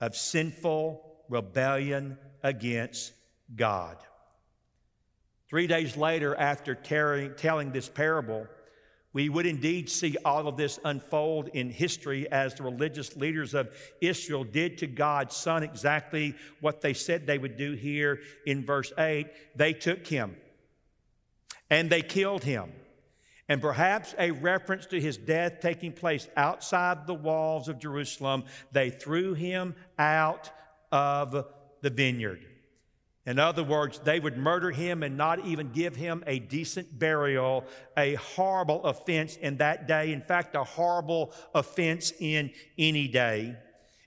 of 0.00 0.14
sinful 0.14 1.24
rebellion 1.28 2.16
against 2.44 3.12
God. 3.56 3.96
Three 5.48 5.66
days 5.66 5.96
later, 5.96 6.34
after 6.34 6.74
telling 6.74 7.72
this 7.72 7.88
parable, 7.88 8.46
we 9.14 9.30
would 9.30 9.46
indeed 9.46 9.88
see 9.88 10.16
all 10.24 10.46
of 10.46 10.56
this 10.56 10.78
unfold 10.84 11.48
in 11.48 11.70
history 11.70 12.30
as 12.30 12.54
the 12.54 12.62
religious 12.64 13.16
leaders 13.16 13.54
of 13.54 13.74
Israel 14.00 14.44
did 14.44 14.78
to 14.78 14.86
God's 14.86 15.34
Son 15.34 15.62
exactly 15.62 16.34
what 16.60 16.82
they 16.82 16.92
said 16.92 17.26
they 17.26 17.38
would 17.38 17.56
do 17.56 17.72
here 17.72 18.20
in 18.44 18.66
verse 18.66 18.92
8. 18.98 19.26
They 19.56 19.72
took 19.72 20.06
him 20.06 20.36
and 21.70 21.88
they 21.88 22.02
killed 22.02 22.44
him. 22.44 22.70
And 23.48 23.62
perhaps 23.62 24.14
a 24.18 24.30
reference 24.30 24.84
to 24.86 25.00
his 25.00 25.16
death 25.16 25.60
taking 25.60 25.92
place 25.92 26.28
outside 26.36 27.06
the 27.06 27.14
walls 27.14 27.68
of 27.68 27.78
Jerusalem, 27.78 28.44
they 28.72 28.90
threw 28.90 29.32
him 29.32 29.74
out 29.98 30.50
of 30.92 31.46
the 31.80 31.90
vineyard. 31.90 32.44
In 33.28 33.38
other 33.38 33.62
words, 33.62 33.98
they 33.98 34.20
would 34.20 34.38
murder 34.38 34.70
him 34.70 35.02
and 35.02 35.18
not 35.18 35.44
even 35.44 35.70
give 35.70 35.94
him 35.94 36.24
a 36.26 36.38
decent 36.38 36.98
burial, 36.98 37.66
a 37.94 38.14
horrible 38.14 38.82
offense 38.84 39.36
in 39.36 39.58
that 39.58 39.86
day. 39.86 40.14
In 40.14 40.22
fact, 40.22 40.54
a 40.54 40.64
horrible 40.64 41.34
offense 41.54 42.10
in 42.20 42.50
any 42.78 43.06
day. 43.06 43.54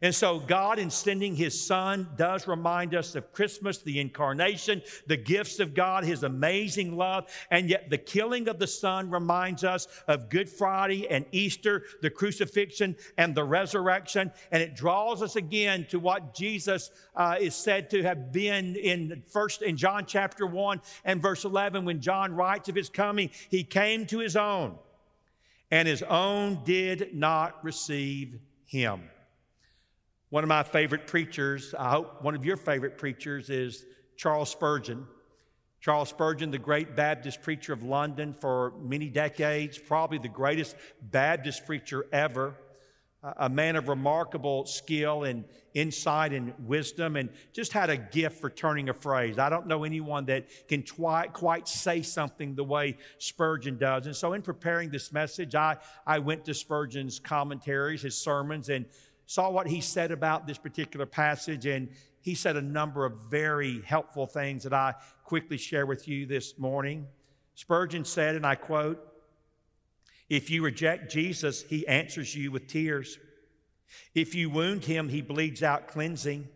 And 0.03 0.15
so, 0.15 0.39
God, 0.39 0.79
in 0.79 0.89
sending 0.89 1.35
His 1.35 1.63
Son, 1.63 2.09
does 2.15 2.47
remind 2.47 2.95
us 2.95 3.13
of 3.13 3.31
Christmas, 3.31 3.77
the 3.77 3.99
incarnation, 3.99 4.81
the 5.05 5.17
gifts 5.17 5.59
of 5.59 5.75
God, 5.75 6.03
His 6.03 6.23
amazing 6.23 6.97
love. 6.97 7.29
And 7.51 7.69
yet, 7.69 7.91
the 7.91 7.99
killing 7.99 8.47
of 8.47 8.57
the 8.57 8.65
Son 8.65 9.11
reminds 9.11 9.63
us 9.63 9.87
of 10.07 10.29
Good 10.29 10.49
Friday 10.49 11.07
and 11.07 11.23
Easter, 11.31 11.83
the 12.01 12.09
crucifixion 12.09 12.95
and 13.19 13.35
the 13.35 13.43
resurrection. 13.43 14.31
And 14.51 14.63
it 14.63 14.75
draws 14.75 15.21
us 15.21 15.35
again 15.35 15.85
to 15.91 15.99
what 15.99 16.33
Jesus 16.33 16.89
uh, 17.15 17.35
is 17.39 17.53
said 17.53 17.91
to 17.91 18.01
have 18.01 18.31
been 18.31 18.75
in 18.75 19.21
first 19.27 19.61
in 19.61 19.77
John 19.77 20.07
chapter 20.07 20.47
1 20.47 20.81
and 21.05 21.21
verse 21.21 21.45
11 21.45 21.85
when 21.85 22.01
John 22.01 22.33
writes 22.33 22.69
of 22.69 22.75
His 22.75 22.89
coming. 22.89 23.29
He 23.49 23.63
came 23.63 24.07
to 24.07 24.17
His 24.17 24.35
own, 24.35 24.79
and 25.69 25.87
His 25.87 26.01
own 26.01 26.63
did 26.63 27.13
not 27.13 27.63
receive 27.63 28.39
Him. 28.65 29.03
One 30.31 30.45
of 30.45 30.47
my 30.47 30.63
favorite 30.63 31.07
preachers, 31.07 31.75
I 31.77 31.89
hope 31.89 32.23
one 32.23 32.35
of 32.35 32.45
your 32.45 32.55
favorite 32.55 32.97
preachers, 32.97 33.49
is 33.49 33.85
Charles 34.15 34.49
Spurgeon. 34.49 35.05
Charles 35.81 36.07
Spurgeon, 36.07 36.51
the 36.51 36.57
great 36.57 36.95
Baptist 36.95 37.41
preacher 37.41 37.73
of 37.73 37.83
London 37.83 38.33
for 38.33 38.71
many 38.79 39.09
decades, 39.09 39.77
probably 39.77 40.19
the 40.19 40.29
greatest 40.29 40.77
Baptist 41.01 41.65
preacher 41.65 42.05
ever, 42.13 42.55
a 43.21 43.49
man 43.49 43.75
of 43.75 43.89
remarkable 43.89 44.65
skill 44.65 45.25
and 45.25 45.43
insight 45.73 46.31
and 46.31 46.53
wisdom, 46.65 47.17
and 47.17 47.29
just 47.51 47.73
had 47.73 47.89
a 47.89 47.97
gift 47.97 48.39
for 48.39 48.49
turning 48.49 48.87
a 48.87 48.93
phrase. 48.93 49.37
I 49.37 49.49
don't 49.49 49.67
know 49.67 49.83
anyone 49.83 50.27
that 50.27 50.47
can 50.69 50.83
twi- 50.83 51.27
quite 51.27 51.67
say 51.67 52.03
something 52.03 52.55
the 52.55 52.63
way 52.63 52.97
Spurgeon 53.17 53.77
does. 53.77 54.05
And 54.05 54.15
so, 54.15 54.31
in 54.31 54.41
preparing 54.41 54.91
this 54.91 55.11
message, 55.11 55.55
I, 55.55 55.75
I 56.07 56.19
went 56.19 56.45
to 56.45 56.53
Spurgeon's 56.53 57.19
commentaries, 57.19 58.01
his 58.01 58.15
sermons, 58.15 58.69
and 58.69 58.85
saw 59.31 59.49
what 59.49 59.65
he 59.65 59.79
said 59.79 60.11
about 60.11 60.45
this 60.45 60.57
particular 60.57 61.05
passage, 61.05 61.65
and 61.65 61.87
he 62.19 62.35
said 62.35 62.57
a 62.57 62.61
number 62.61 63.05
of 63.05 63.17
very 63.29 63.81
helpful 63.83 64.27
things 64.27 64.61
that 64.63 64.73
I 64.73 64.93
quickly 65.23 65.57
share 65.57 65.85
with 65.85 66.05
you 66.05 66.25
this 66.25 66.59
morning. 66.59 67.07
Spurgeon 67.55 68.03
said, 68.03 68.35
and 68.35 68.45
I 68.45 68.55
quote, 68.55 68.99
If 70.27 70.49
you 70.49 70.61
reject 70.65 71.09
Jesus, 71.09 71.63
he 71.63 71.87
answers 71.87 72.35
you 72.35 72.51
with 72.51 72.67
tears. 72.67 73.19
If 74.13 74.35
you 74.35 74.49
wound 74.49 74.83
him, 74.83 75.07
he 75.07 75.21
bleeds 75.21 75.63
out 75.63 75.87
cleansing. 75.87 76.49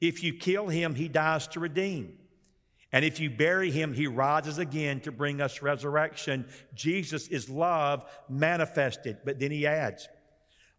If 0.00 0.22
you 0.22 0.32
kill 0.32 0.68
him, 0.68 0.94
he 0.94 1.08
dies 1.08 1.46
to 1.48 1.60
redeem. 1.60 2.16
And 2.90 3.04
if 3.04 3.20
you 3.20 3.28
bury 3.28 3.70
him, 3.70 3.92
he 3.92 4.06
rises 4.06 4.56
again 4.56 5.00
to 5.00 5.12
bring 5.12 5.42
us 5.42 5.60
resurrection. 5.60 6.48
Jesus 6.74 7.28
is 7.28 7.50
love 7.50 8.10
manifested. 8.30 9.18
But 9.26 9.38
then 9.38 9.50
he 9.50 9.66
adds, 9.66 10.08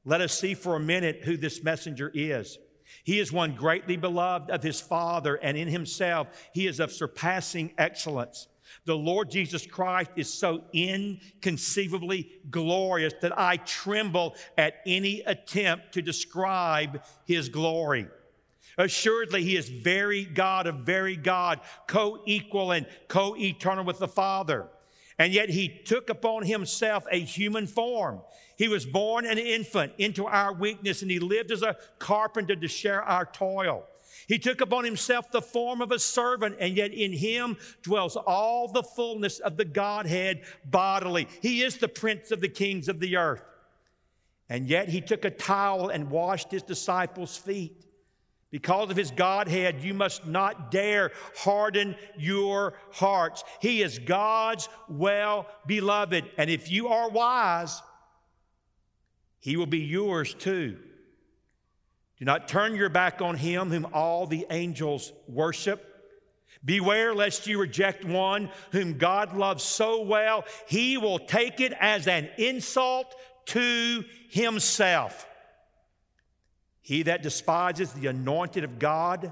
let 0.09 0.21
us 0.21 0.37
see 0.37 0.55
for 0.55 0.75
a 0.75 0.79
minute 0.79 1.21
who 1.23 1.37
this 1.37 1.63
messenger 1.63 2.11
is. 2.15 2.57
He 3.03 3.19
is 3.19 3.31
one 3.31 3.55
greatly 3.55 3.95
beloved 3.95 4.49
of 4.49 4.63
his 4.63 4.81
Father, 4.81 5.35
and 5.35 5.55
in 5.55 5.67
himself 5.67 6.49
he 6.51 6.65
is 6.65 6.79
of 6.79 6.91
surpassing 6.91 7.75
excellence. 7.77 8.47
The 8.85 8.97
Lord 8.97 9.29
Jesus 9.29 9.67
Christ 9.67 10.09
is 10.15 10.33
so 10.33 10.63
inconceivably 10.73 12.27
glorious 12.49 13.13
that 13.21 13.37
I 13.37 13.57
tremble 13.57 14.33
at 14.57 14.81
any 14.87 15.21
attempt 15.21 15.91
to 15.93 16.01
describe 16.01 17.03
his 17.27 17.47
glory. 17.47 18.07
Assuredly, 18.79 19.43
he 19.43 19.57
is 19.57 19.69
very 19.69 20.25
God 20.25 20.65
of 20.65 20.77
very 20.77 21.17
God, 21.17 21.59
co 21.87 22.23
equal 22.25 22.71
and 22.71 22.87
co 23.09 23.35
eternal 23.37 23.85
with 23.85 23.99
the 23.99 24.07
Father. 24.07 24.69
And 25.19 25.33
yet 25.33 25.49
he 25.49 25.67
took 25.67 26.09
upon 26.09 26.43
himself 26.43 27.05
a 27.11 27.19
human 27.19 27.67
form. 27.67 28.21
He 28.55 28.69
was 28.69 28.85
born 28.85 29.25
an 29.25 29.37
infant 29.37 29.91
into 29.97 30.25
our 30.25 30.53
weakness, 30.53 31.01
and 31.01 31.11
he 31.11 31.19
lived 31.19 31.51
as 31.51 31.61
a 31.61 31.75
carpenter 31.99 32.55
to 32.55 32.67
share 32.69 33.03
our 33.03 33.25
toil. 33.25 33.85
He 34.27 34.39
took 34.39 34.61
upon 34.61 34.85
himself 34.85 35.29
the 35.29 35.41
form 35.41 35.81
of 35.81 35.91
a 35.91 35.99
servant, 35.99 36.55
and 36.59 36.77
yet 36.77 36.93
in 36.93 37.11
him 37.11 37.57
dwells 37.81 38.15
all 38.15 38.69
the 38.69 38.83
fullness 38.83 39.39
of 39.39 39.57
the 39.57 39.65
Godhead 39.65 40.43
bodily. 40.63 41.27
He 41.41 41.63
is 41.63 41.77
the 41.77 41.87
prince 41.89 42.31
of 42.31 42.39
the 42.39 42.47
kings 42.47 42.87
of 42.87 43.01
the 43.01 43.17
earth. 43.17 43.43
And 44.47 44.67
yet 44.67 44.87
he 44.87 45.01
took 45.01 45.25
a 45.25 45.31
towel 45.31 45.89
and 45.89 46.09
washed 46.09 46.51
his 46.51 46.63
disciples' 46.63 47.35
feet. 47.35 47.85
Because 48.51 48.89
of 48.89 48.97
his 48.97 49.11
Godhead, 49.11 49.83
you 49.83 49.93
must 49.93 50.25
not 50.25 50.71
dare 50.71 51.11
harden 51.37 51.95
your 52.17 52.73
hearts. 52.91 53.43
He 53.61 53.83
is 53.83 53.99
God's 53.99 54.67
well 54.87 55.47
beloved. 55.67 56.25
And 56.37 56.49
if 56.49 56.71
you 56.71 56.87
are 56.87 57.09
wise, 57.09 57.79
he 59.39 59.55
will 59.55 59.67
be 59.67 59.79
yours 59.79 60.33
too. 60.33 60.77
Do 62.17 62.25
not 62.25 62.47
turn 62.47 62.75
your 62.75 62.89
back 62.89 63.21
on 63.21 63.35
him 63.35 63.69
whom 63.69 63.87
all 63.93 64.25
the 64.25 64.47
angels 64.49 65.13
worship. 65.27 65.85
Beware 66.65 67.13
lest 67.13 67.47
you 67.47 67.59
reject 67.59 68.03
one 68.03 68.49
whom 68.71 68.97
God 68.97 69.37
loves 69.37 69.63
so 69.63 70.01
well, 70.01 70.43
he 70.67 70.97
will 70.97 71.19
take 71.19 71.61
it 71.61 71.71
as 71.79 72.07
an 72.07 72.29
insult 72.37 73.15
to 73.45 74.03
himself. 74.29 75.25
He 76.89 77.03
that 77.03 77.21
despises 77.21 77.93
the 77.93 78.07
anointed 78.07 78.63
of 78.63 78.79
God 78.79 79.31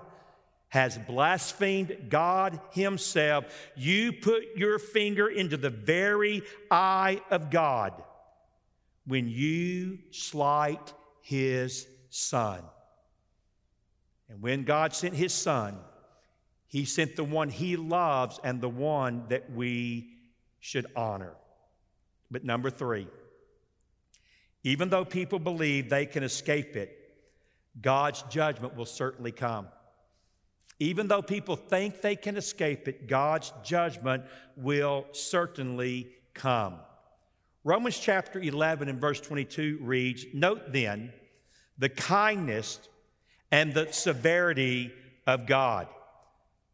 has 0.70 0.96
blasphemed 0.96 2.06
God 2.08 2.60
Himself. 2.70 3.46
You 3.76 4.14
put 4.14 4.44
your 4.56 4.78
finger 4.78 5.28
into 5.28 5.58
the 5.58 5.72
very 5.72 6.44
eye 6.70 7.20
of 7.32 7.50
God 7.50 7.94
when 9.08 9.28
you 9.28 9.98
slight 10.12 10.94
his 11.24 11.88
son. 12.12 12.62
And 14.30 14.40
when 14.40 14.64
God 14.64 14.94
sent 14.94 15.16
his 15.16 15.34
son, 15.34 15.80
he 16.68 16.86
sent 16.86 17.16
the 17.16 17.24
one 17.24 17.50
he 17.50 17.76
loves 17.76 18.40
and 18.44 18.62
the 18.62 18.70
one 18.70 19.24
that 19.30 19.52
we 19.52 20.12
should 20.60 20.86
honor. 20.96 21.34
But 22.30 22.44
number 22.44 22.70
three, 22.70 23.08
even 24.64 24.90
though 24.90 25.06
people 25.06 25.40
believe 25.40 25.90
they 25.90 26.06
can 26.06 26.22
escape 26.22 26.76
it, 26.76 26.97
God's 27.82 28.24
judgment 28.24 28.76
will 28.76 28.86
certainly 28.86 29.32
come. 29.32 29.68
Even 30.80 31.08
though 31.08 31.22
people 31.22 31.56
think 31.56 32.02
they 32.02 32.16
can 32.16 32.38
escape 32.38 32.88
it, 32.88 33.08
God's 33.08 33.52
judgment 33.64 34.24
will 34.56 35.06
certainly 35.12 36.10
come. 36.34 36.76
Romans 37.64 37.98
chapter 37.98 38.40
11 38.40 38.88
and 38.88 39.02
verse 39.02 39.20
22 39.20 39.80
reads 39.82 40.26
Note 40.34 40.72
then 40.72 41.12
the 41.78 41.90
kindness 41.90 42.80
and 43.52 43.74
the 43.74 43.92
severity 43.92 44.92
of 45.26 45.46
God. 45.46 45.88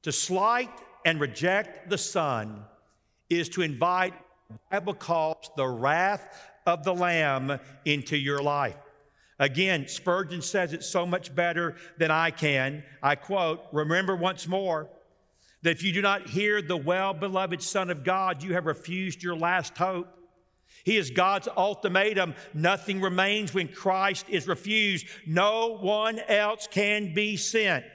To 0.03 0.11
slight 0.11 0.69
and 1.05 1.19
reject 1.19 1.89
the 1.89 1.97
Son 1.97 2.65
is 3.29 3.49
to 3.49 3.61
invite, 3.61 4.13
the 4.49 4.59
Bible 4.71 4.93
calls 4.93 5.49
the 5.55 5.67
wrath 5.67 6.51
of 6.65 6.83
the 6.83 6.93
Lamb 6.93 7.59
into 7.85 8.17
your 8.17 8.41
life. 8.41 8.75
Again, 9.39 9.87
Spurgeon 9.87 10.41
says 10.41 10.73
it 10.73 10.83
so 10.83 11.05
much 11.05 11.33
better 11.33 11.75
than 11.97 12.11
I 12.11 12.31
can. 12.31 12.83
I 13.01 13.15
quote, 13.15 13.61
Remember 13.71 14.15
once 14.15 14.47
more 14.47 14.89
that 15.63 15.71
if 15.71 15.83
you 15.83 15.91
do 15.91 16.01
not 16.01 16.29
hear 16.29 16.61
the 16.61 16.77
well 16.77 17.13
beloved 17.13 17.61
Son 17.61 17.89
of 17.89 18.03
God, 18.03 18.43
you 18.43 18.53
have 18.53 18.65
refused 18.65 19.23
your 19.23 19.35
last 19.35 19.77
hope. 19.77 20.07
He 20.83 20.97
is 20.97 21.11
God's 21.11 21.47
ultimatum. 21.55 22.35
Nothing 22.53 22.99
remains 22.99 23.53
when 23.53 23.69
Christ 23.69 24.25
is 24.29 24.47
refused. 24.47 25.07
No 25.25 25.77
one 25.77 26.19
else 26.19 26.67
can 26.69 27.13
be 27.13 27.37
sent. 27.37 27.85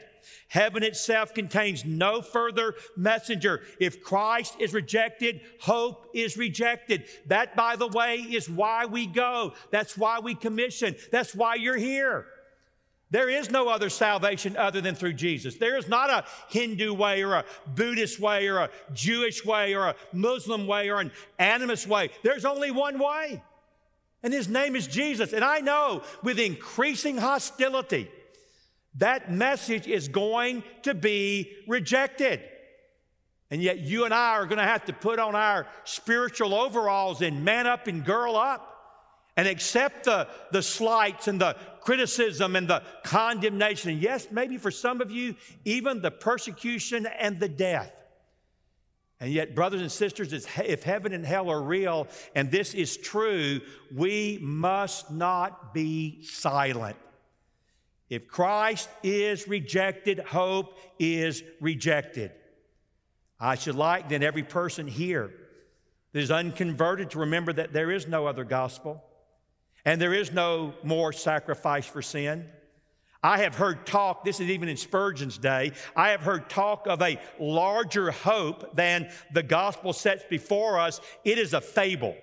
Heaven 0.48 0.82
itself 0.82 1.34
contains 1.34 1.84
no 1.84 2.22
further 2.22 2.74
messenger. 2.96 3.62
If 3.80 4.02
Christ 4.02 4.56
is 4.58 4.72
rejected, 4.72 5.40
hope 5.60 6.06
is 6.14 6.36
rejected. 6.36 7.04
That, 7.26 7.54
by 7.54 7.76
the 7.76 7.88
way, 7.88 8.16
is 8.16 8.48
why 8.48 8.86
we 8.86 9.06
go. 9.06 9.54
That's 9.70 9.96
why 9.96 10.20
we 10.20 10.34
commission. 10.34 10.96
That's 11.12 11.34
why 11.34 11.56
you're 11.56 11.76
here. 11.76 12.26
There 13.10 13.30
is 13.30 13.50
no 13.50 13.68
other 13.68 13.88
salvation 13.88 14.56
other 14.56 14.80
than 14.82 14.94
through 14.94 15.14
Jesus. 15.14 15.56
There 15.56 15.78
is 15.78 15.88
not 15.88 16.10
a 16.10 16.24
Hindu 16.50 16.92
way 16.92 17.24
or 17.24 17.34
a 17.34 17.44
Buddhist 17.74 18.20
way 18.20 18.48
or 18.48 18.58
a 18.58 18.70
Jewish 18.92 19.44
way 19.44 19.74
or 19.74 19.86
a 19.86 19.96
Muslim 20.12 20.66
way 20.66 20.90
or 20.90 21.00
an 21.00 21.10
animist 21.40 21.86
way. 21.86 22.10
There's 22.22 22.44
only 22.44 22.70
one 22.70 22.98
way, 22.98 23.42
and 24.22 24.32
his 24.34 24.48
name 24.48 24.76
is 24.76 24.86
Jesus. 24.86 25.32
And 25.32 25.42
I 25.42 25.60
know 25.60 26.02
with 26.22 26.38
increasing 26.38 27.16
hostility, 27.16 28.10
that 28.98 29.32
message 29.32 29.86
is 29.86 30.08
going 30.08 30.62
to 30.82 30.94
be 30.94 31.52
rejected. 31.66 32.40
And 33.50 33.62
yet, 33.62 33.78
you 33.78 34.04
and 34.04 34.12
I 34.12 34.32
are 34.32 34.44
going 34.44 34.58
to 34.58 34.64
have 34.64 34.84
to 34.86 34.92
put 34.92 35.18
on 35.18 35.34
our 35.34 35.66
spiritual 35.84 36.54
overalls 36.54 37.22
and 37.22 37.44
man 37.44 37.66
up 37.66 37.86
and 37.86 38.04
girl 38.04 38.36
up 38.36 38.74
and 39.36 39.48
accept 39.48 40.04
the, 40.04 40.28
the 40.52 40.62
slights 40.62 41.28
and 41.28 41.40
the 41.40 41.56
criticism 41.80 42.56
and 42.56 42.68
the 42.68 42.82
condemnation. 43.04 43.92
And 43.92 44.02
yes, 44.02 44.26
maybe 44.30 44.58
for 44.58 44.70
some 44.70 45.00
of 45.00 45.10
you, 45.10 45.36
even 45.64 46.02
the 46.02 46.10
persecution 46.10 47.06
and 47.06 47.40
the 47.40 47.48
death. 47.48 47.92
And 49.20 49.32
yet, 49.32 49.54
brothers 49.54 49.80
and 49.80 49.90
sisters, 49.90 50.32
if 50.32 50.82
heaven 50.82 51.12
and 51.12 51.24
hell 51.24 51.50
are 51.50 51.62
real 51.62 52.06
and 52.34 52.50
this 52.50 52.74
is 52.74 52.96
true, 52.96 53.60
we 53.94 54.38
must 54.42 55.10
not 55.10 55.72
be 55.72 56.22
silent. 56.22 56.96
If 58.08 58.26
Christ 58.26 58.88
is 59.02 59.46
rejected, 59.46 60.20
hope 60.20 60.78
is 60.98 61.42
rejected. 61.60 62.32
I 63.38 63.54
should 63.54 63.76
like 63.76 64.08
then 64.08 64.22
every 64.22 64.42
person 64.42 64.86
here 64.86 65.30
that 66.12 66.20
is 66.20 66.30
unconverted 66.30 67.10
to 67.10 67.20
remember 67.20 67.52
that 67.52 67.72
there 67.72 67.90
is 67.90 68.08
no 68.08 68.26
other 68.26 68.44
gospel 68.44 69.04
and 69.84 70.00
there 70.00 70.14
is 70.14 70.32
no 70.32 70.74
more 70.82 71.12
sacrifice 71.12 71.86
for 71.86 72.02
sin. 72.02 72.46
I 73.22 73.38
have 73.38 73.56
heard 73.56 73.84
talk, 73.84 74.24
this 74.24 74.40
is 74.40 74.48
even 74.48 74.68
in 74.68 74.76
Spurgeon's 74.76 75.38
day, 75.38 75.72
I 75.96 76.10
have 76.10 76.20
heard 76.20 76.48
talk 76.48 76.86
of 76.86 77.02
a 77.02 77.20
larger 77.38 78.10
hope 78.10 78.74
than 78.74 79.10
the 79.32 79.42
gospel 79.42 79.92
sets 79.92 80.24
before 80.28 80.78
us. 80.78 81.00
It 81.24 81.38
is 81.38 81.52
a 81.52 81.60
fable. 81.60 82.16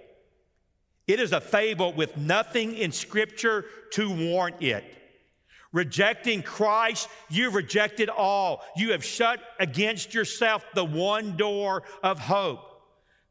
It 1.07 1.19
is 1.19 1.33
a 1.33 1.41
fable 1.41 1.93
with 1.93 2.17
nothing 2.17 2.75
in 2.75 2.91
Scripture 2.91 3.65
to 3.91 4.31
warrant 4.31 4.61
it. 4.61 4.83
Rejecting 5.75 6.41
Christ, 6.41 7.09
you've 7.27 7.53
rejected 7.53 8.07
all. 8.07 8.63
You 8.77 8.93
have 8.93 9.03
shut 9.03 9.41
against 9.59 10.13
yourself 10.13 10.63
the 10.73 10.85
one 10.85 11.35
door 11.35 11.83
of 12.01 12.17
hope. 12.17 12.61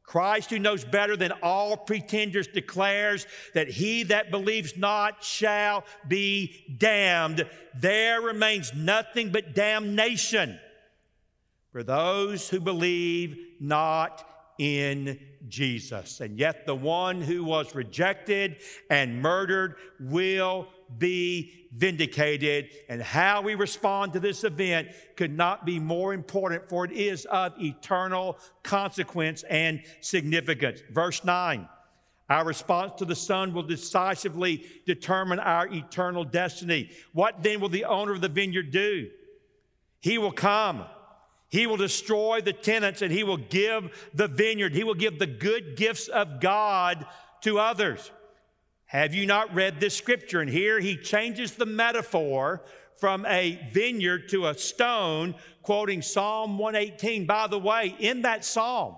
Christ, 0.03 0.51
who 0.51 0.59
knows 0.59 0.85
better 0.85 1.17
than 1.17 1.33
all 1.43 1.75
pretenders, 1.75 2.47
declares 2.47 3.27
that 3.55 3.69
he 3.69 4.03
that 4.03 4.31
believes 4.31 4.77
not 4.77 5.25
shall 5.25 5.85
be 6.07 6.77
damned. 6.77 7.49
There 7.81 8.21
remains 8.21 8.75
nothing 8.75 9.31
but 9.31 9.55
damnation 9.55 10.61
for 11.73 11.83
those 11.83 12.51
who 12.51 12.61
believe 12.61 13.39
not 13.59 14.23
in 14.59 15.19
Jesus. 15.49 16.21
And 16.21 16.39
yet, 16.39 16.67
the 16.67 16.77
one 16.77 17.23
who 17.23 17.43
was 17.43 17.75
rejected 17.75 18.59
and 18.91 19.23
murdered 19.23 19.77
will 19.99 20.69
be 20.99 21.69
vindicated. 21.73 22.69
And 22.89 23.03
how 23.03 23.43
we 23.43 23.55
respond 23.55 24.13
to 24.13 24.21
this 24.21 24.45
event 24.45 24.89
could 25.17 25.37
not 25.37 25.65
be 25.65 25.79
more 25.79 26.15
important, 26.15 26.69
for 26.69 26.85
it 26.85 26.93
is 26.93 27.25
of 27.27 27.55
eternal 27.61 28.39
consequence 28.63 29.43
and 29.45 29.83
significance. 30.01 30.83
Verse 30.91 31.25
9. 31.25 31.69
Our 32.31 32.45
response 32.45 32.93
to 32.99 33.05
the 33.05 33.15
Son 33.15 33.53
will 33.53 33.65
decisively 33.65 34.65
determine 34.87 35.39
our 35.39 35.67
eternal 35.67 36.25
destiny. 36.25 36.91
What 37.13 37.43
then 37.43 37.61
will 37.61 37.69
the 37.69 37.85
owner 37.85 38.13
of 38.13 38.23
the 38.23 38.29
vineyard 38.29 38.71
do? 38.71 39.11
He 40.01 40.17
will 40.17 40.33
come. 40.33 40.85
He 41.51 41.67
will 41.67 41.77
destroy 41.77 42.41
the 42.41 42.53
tenants 42.53 43.03
and 43.03 43.13
he 43.13 43.25
will 43.25 43.37
give 43.37 44.09
the 44.15 44.27
vineyard. 44.27 44.75
He 44.75 44.85
will 44.85 44.95
give 44.95 45.19
the 45.19 45.27
good 45.27 45.77
gifts 45.77 46.09
of 46.09 46.41
God 46.41 47.07
to 47.43 47.59
others. 47.59 48.11
Have 48.95 49.13
you 49.13 49.27
not 49.27 49.53
read 49.53 49.81
this 49.81 49.97
scripture? 49.97 50.41
And 50.41 50.49
here 50.49 50.79
he 50.79 50.97
changes 50.97 51.55
the 51.55 51.67
metaphor 51.67 52.63
from 52.99 53.27
a 53.27 53.59
vineyard 53.73 54.29
to 54.29 54.47
a 54.47 54.55
stone, 54.55 55.35
quoting 55.63 56.01
Psalm 56.01 56.59
118. 56.59 57.27
By 57.27 57.49
the 57.49 57.59
way, 57.59 57.97
in 57.99 58.23
that 58.23 58.45
psalm, 58.45 58.95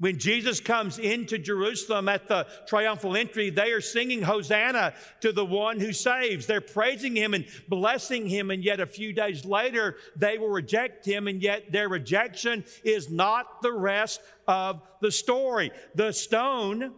when 0.00 0.18
Jesus 0.18 0.58
comes 0.58 0.98
into 0.98 1.38
Jerusalem 1.38 2.08
at 2.08 2.26
the 2.26 2.48
triumphal 2.66 3.16
entry, 3.16 3.50
they 3.50 3.70
are 3.70 3.80
singing 3.80 4.22
Hosanna 4.22 4.92
to 5.20 5.30
the 5.30 5.46
one 5.46 5.78
who 5.78 5.92
saves. 5.92 6.46
They're 6.46 6.60
praising 6.60 7.14
him 7.14 7.32
and 7.32 7.46
blessing 7.68 8.26
him, 8.26 8.50
and 8.50 8.64
yet 8.64 8.80
a 8.80 8.86
few 8.86 9.12
days 9.12 9.44
later, 9.44 9.98
they 10.16 10.36
will 10.36 10.48
reject 10.48 11.06
him, 11.06 11.28
and 11.28 11.40
yet 11.40 11.70
their 11.70 11.88
rejection 11.88 12.64
is 12.82 13.08
not 13.08 13.62
the 13.62 13.72
rest 13.72 14.20
of 14.48 14.82
the 15.00 15.12
story. 15.12 15.70
The 15.94 16.10
stone 16.10 16.94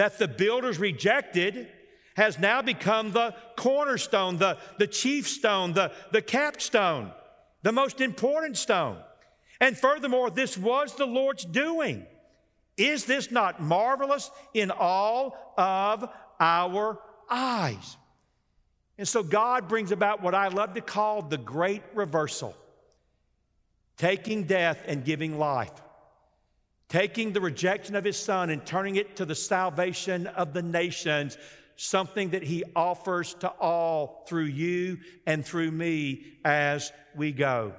that 0.00 0.16
the 0.16 0.26
builders 0.26 0.78
rejected 0.78 1.68
has 2.16 2.38
now 2.38 2.62
become 2.62 3.12
the 3.12 3.34
cornerstone, 3.54 4.38
the, 4.38 4.56
the 4.78 4.86
chief 4.86 5.28
stone, 5.28 5.74
the, 5.74 5.92
the 6.10 6.22
capstone, 6.22 7.12
the 7.60 7.70
most 7.70 8.00
important 8.00 8.56
stone. 8.56 8.96
And 9.60 9.76
furthermore, 9.76 10.30
this 10.30 10.56
was 10.56 10.94
the 10.94 11.04
Lord's 11.04 11.44
doing. 11.44 12.06
Is 12.78 13.04
this 13.04 13.30
not 13.30 13.60
marvelous 13.60 14.30
in 14.54 14.70
all 14.70 15.36
of 15.58 16.08
our 16.40 16.98
eyes? 17.28 17.98
And 18.96 19.06
so 19.06 19.22
God 19.22 19.68
brings 19.68 19.92
about 19.92 20.22
what 20.22 20.34
I 20.34 20.48
love 20.48 20.72
to 20.76 20.80
call 20.80 21.20
the 21.20 21.36
great 21.36 21.82
reversal 21.92 22.56
taking 23.98 24.44
death 24.44 24.82
and 24.86 25.04
giving 25.04 25.38
life 25.38 25.72
taking 26.90 27.32
the 27.32 27.40
rejection 27.40 27.94
of 27.94 28.04
his 28.04 28.18
son 28.18 28.50
and 28.50 28.66
turning 28.66 28.96
it 28.96 29.16
to 29.16 29.24
the 29.24 29.34
salvation 29.34 30.26
of 30.26 30.52
the 30.52 30.60
nations, 30.60 31.38
something 31.76 32.30
that 32.30 32.42
he 32.42 32.64
offers 32.76 33.32
to 33.34 33.48
all 33.48 34.24
through 34.28 34.44
you 34.44 34.98
and 35.24 35.46
through 35.46 35.70
me 35.70 36.24
as 36.44 36.92
we 37.14 37.32
go. 37.32 37.72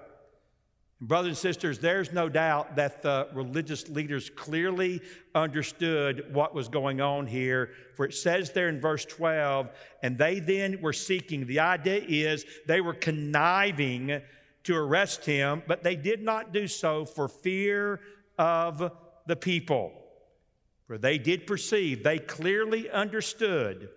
Brothers 1.01 1.29
and 1.29 1.37
sisters, 1.37 1.79
there's 1.79 2.13
no 2.13 2.29
doubt 2.29 2.75
that 2.75 3.01
the 3.01 3.27
religious 3.33 3.89
leaders 3.89 4.29
clearly 4.29 5.01
understood 5.35 6.31
what 6.31 6.53
was 6.53 6.69
going 6.69 7.01
on 7.01 7.27
here. 7.27 7.71
For 7.95 8.05
it 8.05 8.13
says 8.13 8.51
there 8.51 8.69
in 8.69 8.79
verse 8.79 9.03
12, 9.05 9.71
and 10.03 10.17
they 10.17 10.39
then 10.39 10.79
were 10.79 10.93
seeking. 10.93 11.47
The 11.47 11.59
idea 11.59 12.01
is 12.07 12.45
they 12.67 12.81
were 12.81 12.93
conniving 12.93 14.21
to 14.63 14.75
arrest 14.75 15.25
him, 15.25 15.63
but 15.67 15.83
they 15.83 15.95
did 15.95 16.21
not 16.21 16.53
do 16.53 16.67
so 16.67 17.03
for 17.03 17.27
fear 17.27 17.99
of 18.37 18.91
the 19.27 19.35
people. 19.35 19.93
For 20.87 20.97
they 20.97 21.17
did 21.17 21.47
perceive, 21.47 22.03
they 22.03 22.19
clearly 22.19 22.89
understood 22.89 23.89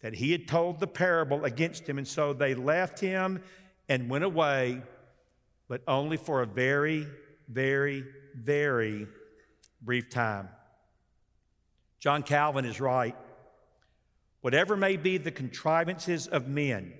that 0.00 0.14
he 0.14 0.32
had 0.32 0.48
told 0.48 0.80
the 0.80 0.86
parable 0.86 1.44
against 1.44 1.88
him, 1.88 1.98
and 1.98 2.06
so 2.06 2.32
they 2.32 2.54
left 2.54 3.00
him 3.00 3.42
and 3.88 4.10
went 4.10 4.24
away, 4.24 4.82
but 5.68 5.82
only 5.86 6.16
for 6.16 6.42
a 6.42 6.46
very, 6.46 7.06
very, 7.48 8.04
very 8.34 9.06
brief 9.80 10.10
time. 10.10 10.48
John 11.98 12.22
Calvin 12.22 12.64
is 12.64 12.80
right. 12.80 13.16
Whatever 14.40 14.76
may 14.76 14.96
be 14.96 15.18
the 15.18 15.30
contrivances 15.30 16.26
of 16.26 16.46
men, 16.46 16.92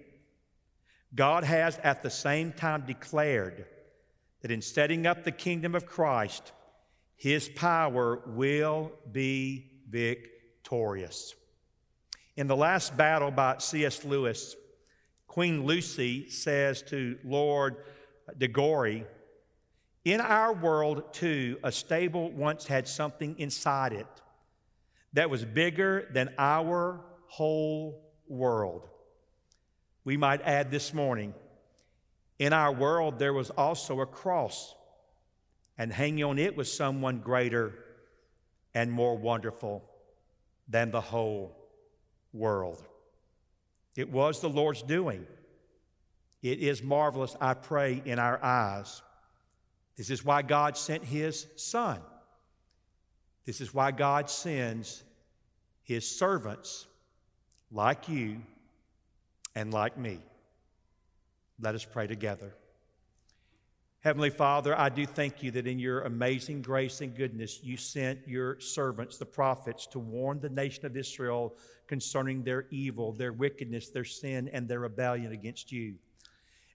God 1.15 1.45
has 1.45 1.79
at 1.79 2.03
the 2.03 2.11
same 2.11 2.53
time 2.53 2.85
declared 2.87 3.67
that 4.43 4.51
in 4.51 4.63
setting 4.63 5.07
up 5.07 5.25
the 5.25 5.33
kingdom 5.33 5.75
of 5.75 5.87
Christ, 5.87 6.53
his 7.17 7.49
power 7.49 8.21
will 8.27 8.93
be 9.11 9.71
victorious. 9.89 11.35
In 12.37 12.47
the 12.47 12.57
last 12.57 12.97
battle 12.97 13.31
by 13.31 13.57
C.S. 13.59 14.05
Lewis, 14.05 14.55
Queen 15.27 15.65
Lucy 15.65 16.29
says 16.29 16.83
to 16.83 17.19
Lord 17.25 17.77
Digory, 18.39 19.07
In 20.05 20.21
our 20.21 20.53
world, 20.53 21.13
too, 21.13 21.59
a 21.63 21.73
stable 21.73 22.31
once 22.31 22.67
had 22.67 22.87
something 22.87 23.39
inside 23.39 23.93
it 23.93 24.07
that 25.15 25.31
was 25.31 25.45
bigger 25.45 26.09
than 26.13 26.35
our 26.39 27.01
whole 27.27 28.13
world. 28.29 28.89
We 30.05 30.17
might 30.17 30.43
add 30.43 30.71
this 30.71 30.93
morning 30.93 31.33
in 32.39 32.53
our 32.53 32.73
world, 32.73 33.19
there 33.19 33.33
was 33.33 33.51
also 33.51 34.01
a 34.01 34.07
cross, 34.07 34.75
and 35.79 35.93
hanging 35.93 36.25
on 36.25 36.39
it 36.39 36.57
was 36.57 36.73
someone 36.73 37.21
greater 37.21 37.75
and 38.75 38.91
more 38.91 39.17
wonderful 39.17 39.85
than 40.69 40.91
the 40.91 41.01
whole 41.01 41.57
world. 42.33 42.83
It 43.97 44.11
was 44.11 44.41
the 44.41 44.49
Lord's 44.49 44.83
doing. 44.83 45.27
It 46.43 46.59
is 46.61 46.83
marvelous, 46.83 47.35
I 47.41 47.55
pray, 47.55 48.03
in 48.05 48.19
our 48.19 48.43
eyes. 48.43 49.03
This 49.97 50.11
is 50.11 50.25
why 50.25 50.43
God 50.43 50.77
sent 50.77 51.05
His 51.05 51.47
Son. 51.57 52.01
This 53.45 53.61
is 53.61 53.73
why 53.73 53.91
God 53.91 54.29
sends 54.29 55.03
His 55.83 56.09
servants 56.09 56.87
like 57.71 58.09
you 58.09 58.43
and 59.55 59.73
like 59.73 59.97
me. 59.97 60.21
Let 61.59 61.75
us 61.75 61.85
pray 61.85 62.07
together. 62.07 62.53
Heavenly 64.07 64.31
Father, 64.31 64.79
I 64.79 64.89
do 64.89 65.05
thank 65.05 65.43
you 65.43 65.51
that 65.51 65.67
in 65.67 65.81
your 65.81 66.03
amazing 66.03 66.63
grace 66.63 67.01
and 67.01 67.13
goodness, 67.13 67.59
you 67.65 67.77
sent 67.77 68.21
your 68.29 68.61
servants, 68.61 69.17
the 69.17 69.27
prophets, 69.27 69.85
to 69.89 69.99
warn 69.99 70.39
the 70.39 70.49
nation 70.49 70.87
of 70.87 70.97
Israel 70.97 71.57
concerning 71.89 72.45
their 72.45 72.67
evil, 72.71 73.11
their 73.11 73.33
wickedness, 73.33 73.89
their 73.89 74.05
sin, 74.05 74.49
and 74.53 74.69
their 74.69 74.79
rebellion 74.79 75.33
against 75.33 75.73
you. 75.73 75.97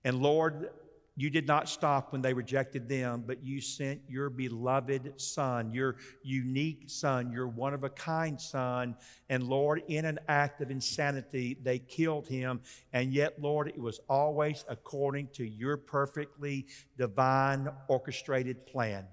And 0.03 0.21
Lord, 0.21 0.71
you 1.17 1.29
did 1.29 1.45
not 1.45 1.67
stop 1.67 2.13
when 2.13 2.21
they 2.21 2.33
rejected 2.33 2.87
them, 2.87 3.23
but 3.27 3.43
you 3.43 3.59
sent 3.59 4.01
your 4.07 4.29
beloved 4.29 5.19
Son, 5.19 5.73
your 5.73 5.97
unique 6.23 6.83
Son, 6.87 7.31
your 7.31 7.47
one 7.47 7.73
of 7.73 7.83
a 7.83 7.89
kind 7.89 8.39
Son. 8.39 8.95
And 9.29 9.43
Lord, 9.43 9.83
in 9.89 10.05
an 10.05 10.19
act 10.29 10.61
of 10.61 10.71
insanity, 10.71 11.57
they 11.61 11.79
killed 11.79 12.27
him. 12.27 12.61
And 12.93 13.13
yet, 13.13 13.41
Lord, 13.41 13.67
it 13.67 13.77
was 13.77 13.99
always 14.07 14.63
according 14.69 15.27
to 15.33 15.45
your 15.45 15.75
perfectly 15.75 16.67
divine 16.97 17.67
orchestrated 17.89 18.65
plan. 18.65 19.05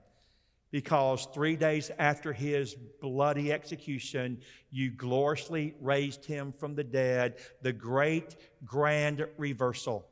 Because 0.70 1.26
three 1.34 1.56
days 1.56 1.90
after 1.98 2.32
his 2.32 2.76
bloody 3.00 3.52
execution, 3.52 4.40
you 4.70 4.90
gloriously 4.90 5.74
raised 5.80 6.24
him 6.26 6.52
from 6.52 6.74
the 6.74 6.84
dead, 6.84 7.38
the 7.62 7.72
great 7.72 8.36
grand 8.64 9.26
reversal. 9.36 10.06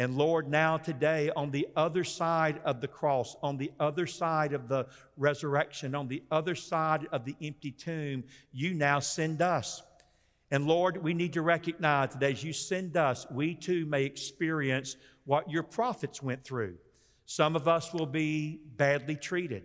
And 0.00 0.16
Lord, 0.16 0.48
now 0.48 0.78
today, 0.78 1.30
on 1.36 1.50
the 1.50 1.68
other 1.76 2.04
side 2.04 2.62
of 2.64 2.80
the 2.80 2.88
cross, 2.88 3.36
on 3.42 3.58
the 3.58 3.70
other 3.78 4.06
side 4.06 4.54
of 4.54 4.66
the 4.66 4.86
resurrection, 5.18 5.94
on 5.94 6.08
the 6.08 6.22
other 6.30 6.54
side 6.54 7.06
of 7.12 7.26
the 7.26 7.36
empty 7.42 7.70
tomb, 7.70 8.24
you 8.50 8.72
now 8.72 9.00
send 9.00 9.42
us. 9.42 9.82
And 10.50 10.66
Lord, 10.66 10.96
we 11.02 11.12
need 11.12 11.34
to 11.34 11.42
recognize 11.42 12.14
that 12.14 12.22
as 12.22 12.42
you 12.42 12.54
send 12.54 12.96
us, 12.96 13.26
we 13.30 13.54
too 13.54 13.84
may 13.84 14.04
experience 14.04 14.96
what 15.26 15.50
your 15.50 15.62
prophets 15.62 16.22
went 16.22 16.44
through. 16.44 16.78
Some 17.26 17.54
of 17.54 17.68
us 17.68 17.92
will 17.92 18.06
be 18.06 18.62
badly 18.78 19.16
treated. 19.16 19.64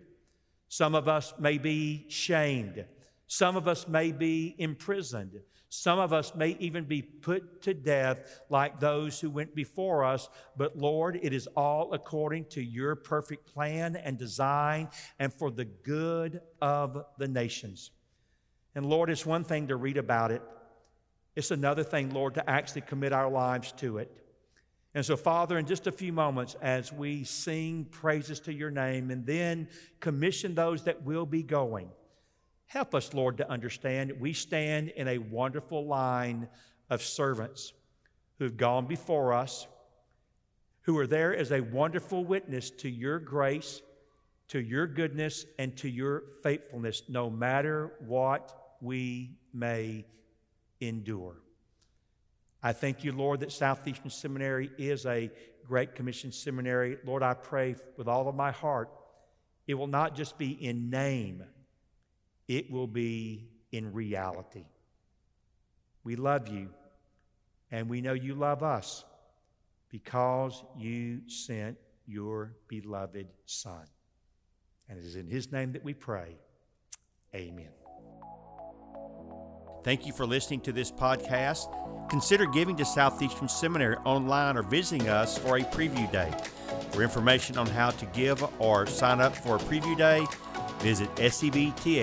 Some 0.67 0.95
of 0.95 1.07
us 1.07 1.33
may 1.39 1.57
be 1.57 2.07
shamed. 2.09 2.83
Some 3.27 3.55
of 3.55 3.69
us 3.69 3.87
may 3.87 4.11
be 4.11 4.53
imprisoned. 4.57 5.39
Some 5.69 5.99
of 5.99 6.13
us 6.13 6.33
may 6.35 6.55
even 6.59 6.85
be 6.85 7.01
put 7.01 7.61
to 7.63 7.73
death 7.73 8.41
like 8.49 8.79
those 8.79 9.19
who 9.19 9.29
went 9.29 9.55
before 9.55 10.03
us. 10.03 10.29
But 10.55 10.77
Lord, 10.77 11.19
it 11.21 11.33
is 11.33 11.47
all 11.55 11.93
according 11.93 12.45
to 12.45 12.63
your 12.63 12.95
perfect 12.95 13.45
plan 13.45 13.95
and 13.95 14.17
design 14.17 14.89
and 15.19 15.33
for 15.33 15.51
the 15.51 15.65
good 15.65 16.41
of 16.61 17.03
the 17.17 17.27
nations. 17.27 17.91
And 18.75 18.85
Lord, 18.85 19.09
it's 19.09 19.25
one 19.25 19.43
thing 19.43 19.67
to 19.67 19.75
read 19.75 19.97
about 19.97 20.31
it, 20.31 20.41
it's 21.35 21.51
another 21.51 21.83
thing, 21.83 22.11
Lord, 22.11 22.35
to 22.35 22.49
actually 22.49 22.81
commit 22.81 23.11
our 23.11 23.29
lives 23.29 23.73
to 23.73 23.97
it. 23.97 24.09
And 24.93 25.05
so, 25.05 25.17
Father, 25.17 25.57
in 25.57 25.65
just 25.65 25.87
a 25.87 25.91
few 25.91 26.13
moments, 26.13 26.55
as 26.61 26.93
we 26.93 27.25
sing 27.25 27.85
praises 27.91 28.39
to 28.41 28.53
your 28.53 28.71
name 28.71 29.11
and 29.11 29.25
then 29.25 29.67
commission 29.99 30.55
those 30.55 30.83
that 30.83 31.03
will 31.03 31.25
be 31.25 31.43
going, 31.43 31.89
Help 32.65 32.95
us, 32.95 33.13
Lord, 33.13 33.37
to 33.37 33.49
understand 33.49 34.13
we 34.19 34.33
stand 34.33 34.89
in 34.89 35.07
a 35.07 35.17
wonderful 35.17 35.85
line 35.85 36.47
of 36.89 37.01
servants 37.01 37.73
who've 38.37 38.57
gone 38.57 38.85
before 38.85 39.33
us, 39.33 39.67
who 40.81 40.97
are 40.97 41.07
there 41.07 41.35
as 41.35 41.51
a 41.51 41.61
wonderful 41.61 42.25
witness 42.25 42.69
to 42.69 42.89
your 42.89 43.19
grace, 43.19 43.81
to 44.49 44.59
your 44.59 44.87
goodness, 44.87 45.45
and 45.57 45.75
to 45.77 45.89
your 45.89 46.23
faithfulness, 46.43 47.03
no 47.07 47.29
matter 47.29 47.93
what 47.99 48.75
we 48.81 49.37
may 49.53 50.05
endure. 50.81 51.37
I 52.61 52.73
thank 52.73 53.03
you, 53.03 53.11
Lord, 53.11 53.41
that 53.41 53.51
Southeastern 53.51 54.09
Seminary 54.09 54.71
is 54.77 55.05
a 55.05 55.31
Great 55.67 55.95
Commission 55.95 56.31
seminary. 56.31 56.97
Lord, 57.05 57.23
I 57.23 57.33
pray 57.33 57.75
with 57.97 58.07
all 58.07 58.27
of 58.27 58.35
my 58.35 58.51
heart, 58.51 58.89
it 59.67 59.75
will 59.75 59.87
not 59.87 60.15
just 60.15 60.37
be 60.37 60.51
in 60.51 60.89
name 60.89 61.43
it 62.47 62.69
will 62.69 62.87
be 62.87 63.47
in 63.71 63.93
reality. 63.93 64.65
We 66.03 66.15
love 66.15 66.47
you, 66.47 66.69
and 67.71 67.89
we 67.89 68.01
know 68.01 68.13
you 68.13 68.35
love 68.35 68.63
us 68.63 69.03
because 69.89 70.63
you 70.77 71.21
sent 71.27 71.77
your 72.05 72.53
beloved 72.67 73.27
Son. 73.45 73.85
And 74.87 74.99
it 74.99 75.05
is 75.05 75.15
in 75.15 75.27
His 75.27 75.51
name 75.51 75.71
that 75.73 75.83
we 75.83 75.93
pray. 75.93 76.37
Amen. 77.33 77.69
Thank 79.83 80.05
you 80.05 80.13
for 80.13 80.25
listening 80.25 80.61
to 80.61 80.71
this 80.71 80.91
podcast. 80.91 81.69
Consider 82.09 82.45
giving 82.45 82.75
to 82.77 82.85
Southeastern 82.85 83.49
Seminary 83.49 83.97
online 83.97 84.57
or 84.57 84.63
visiting 84.63 85.09
us 85.09 85.37
for 85.37 85.57
a 85.57 85.61
preview 85.61 86.11
day. 86.11 86.31
For 86.91 87.03
information 87.03 87.57
on 87.57 87.67
how 87.67 87.91
to 87.91 88.05
give 88.07 88.43
or 88.59 88.87
sign 88.87 89.21
up 89.21 89.35
for 89.35 89.57
a 89.57 89.59
preview 89.59 89.97
day, 89.97 90.25
visit 90.79 91.09
sebts.edu. 91.15 91.95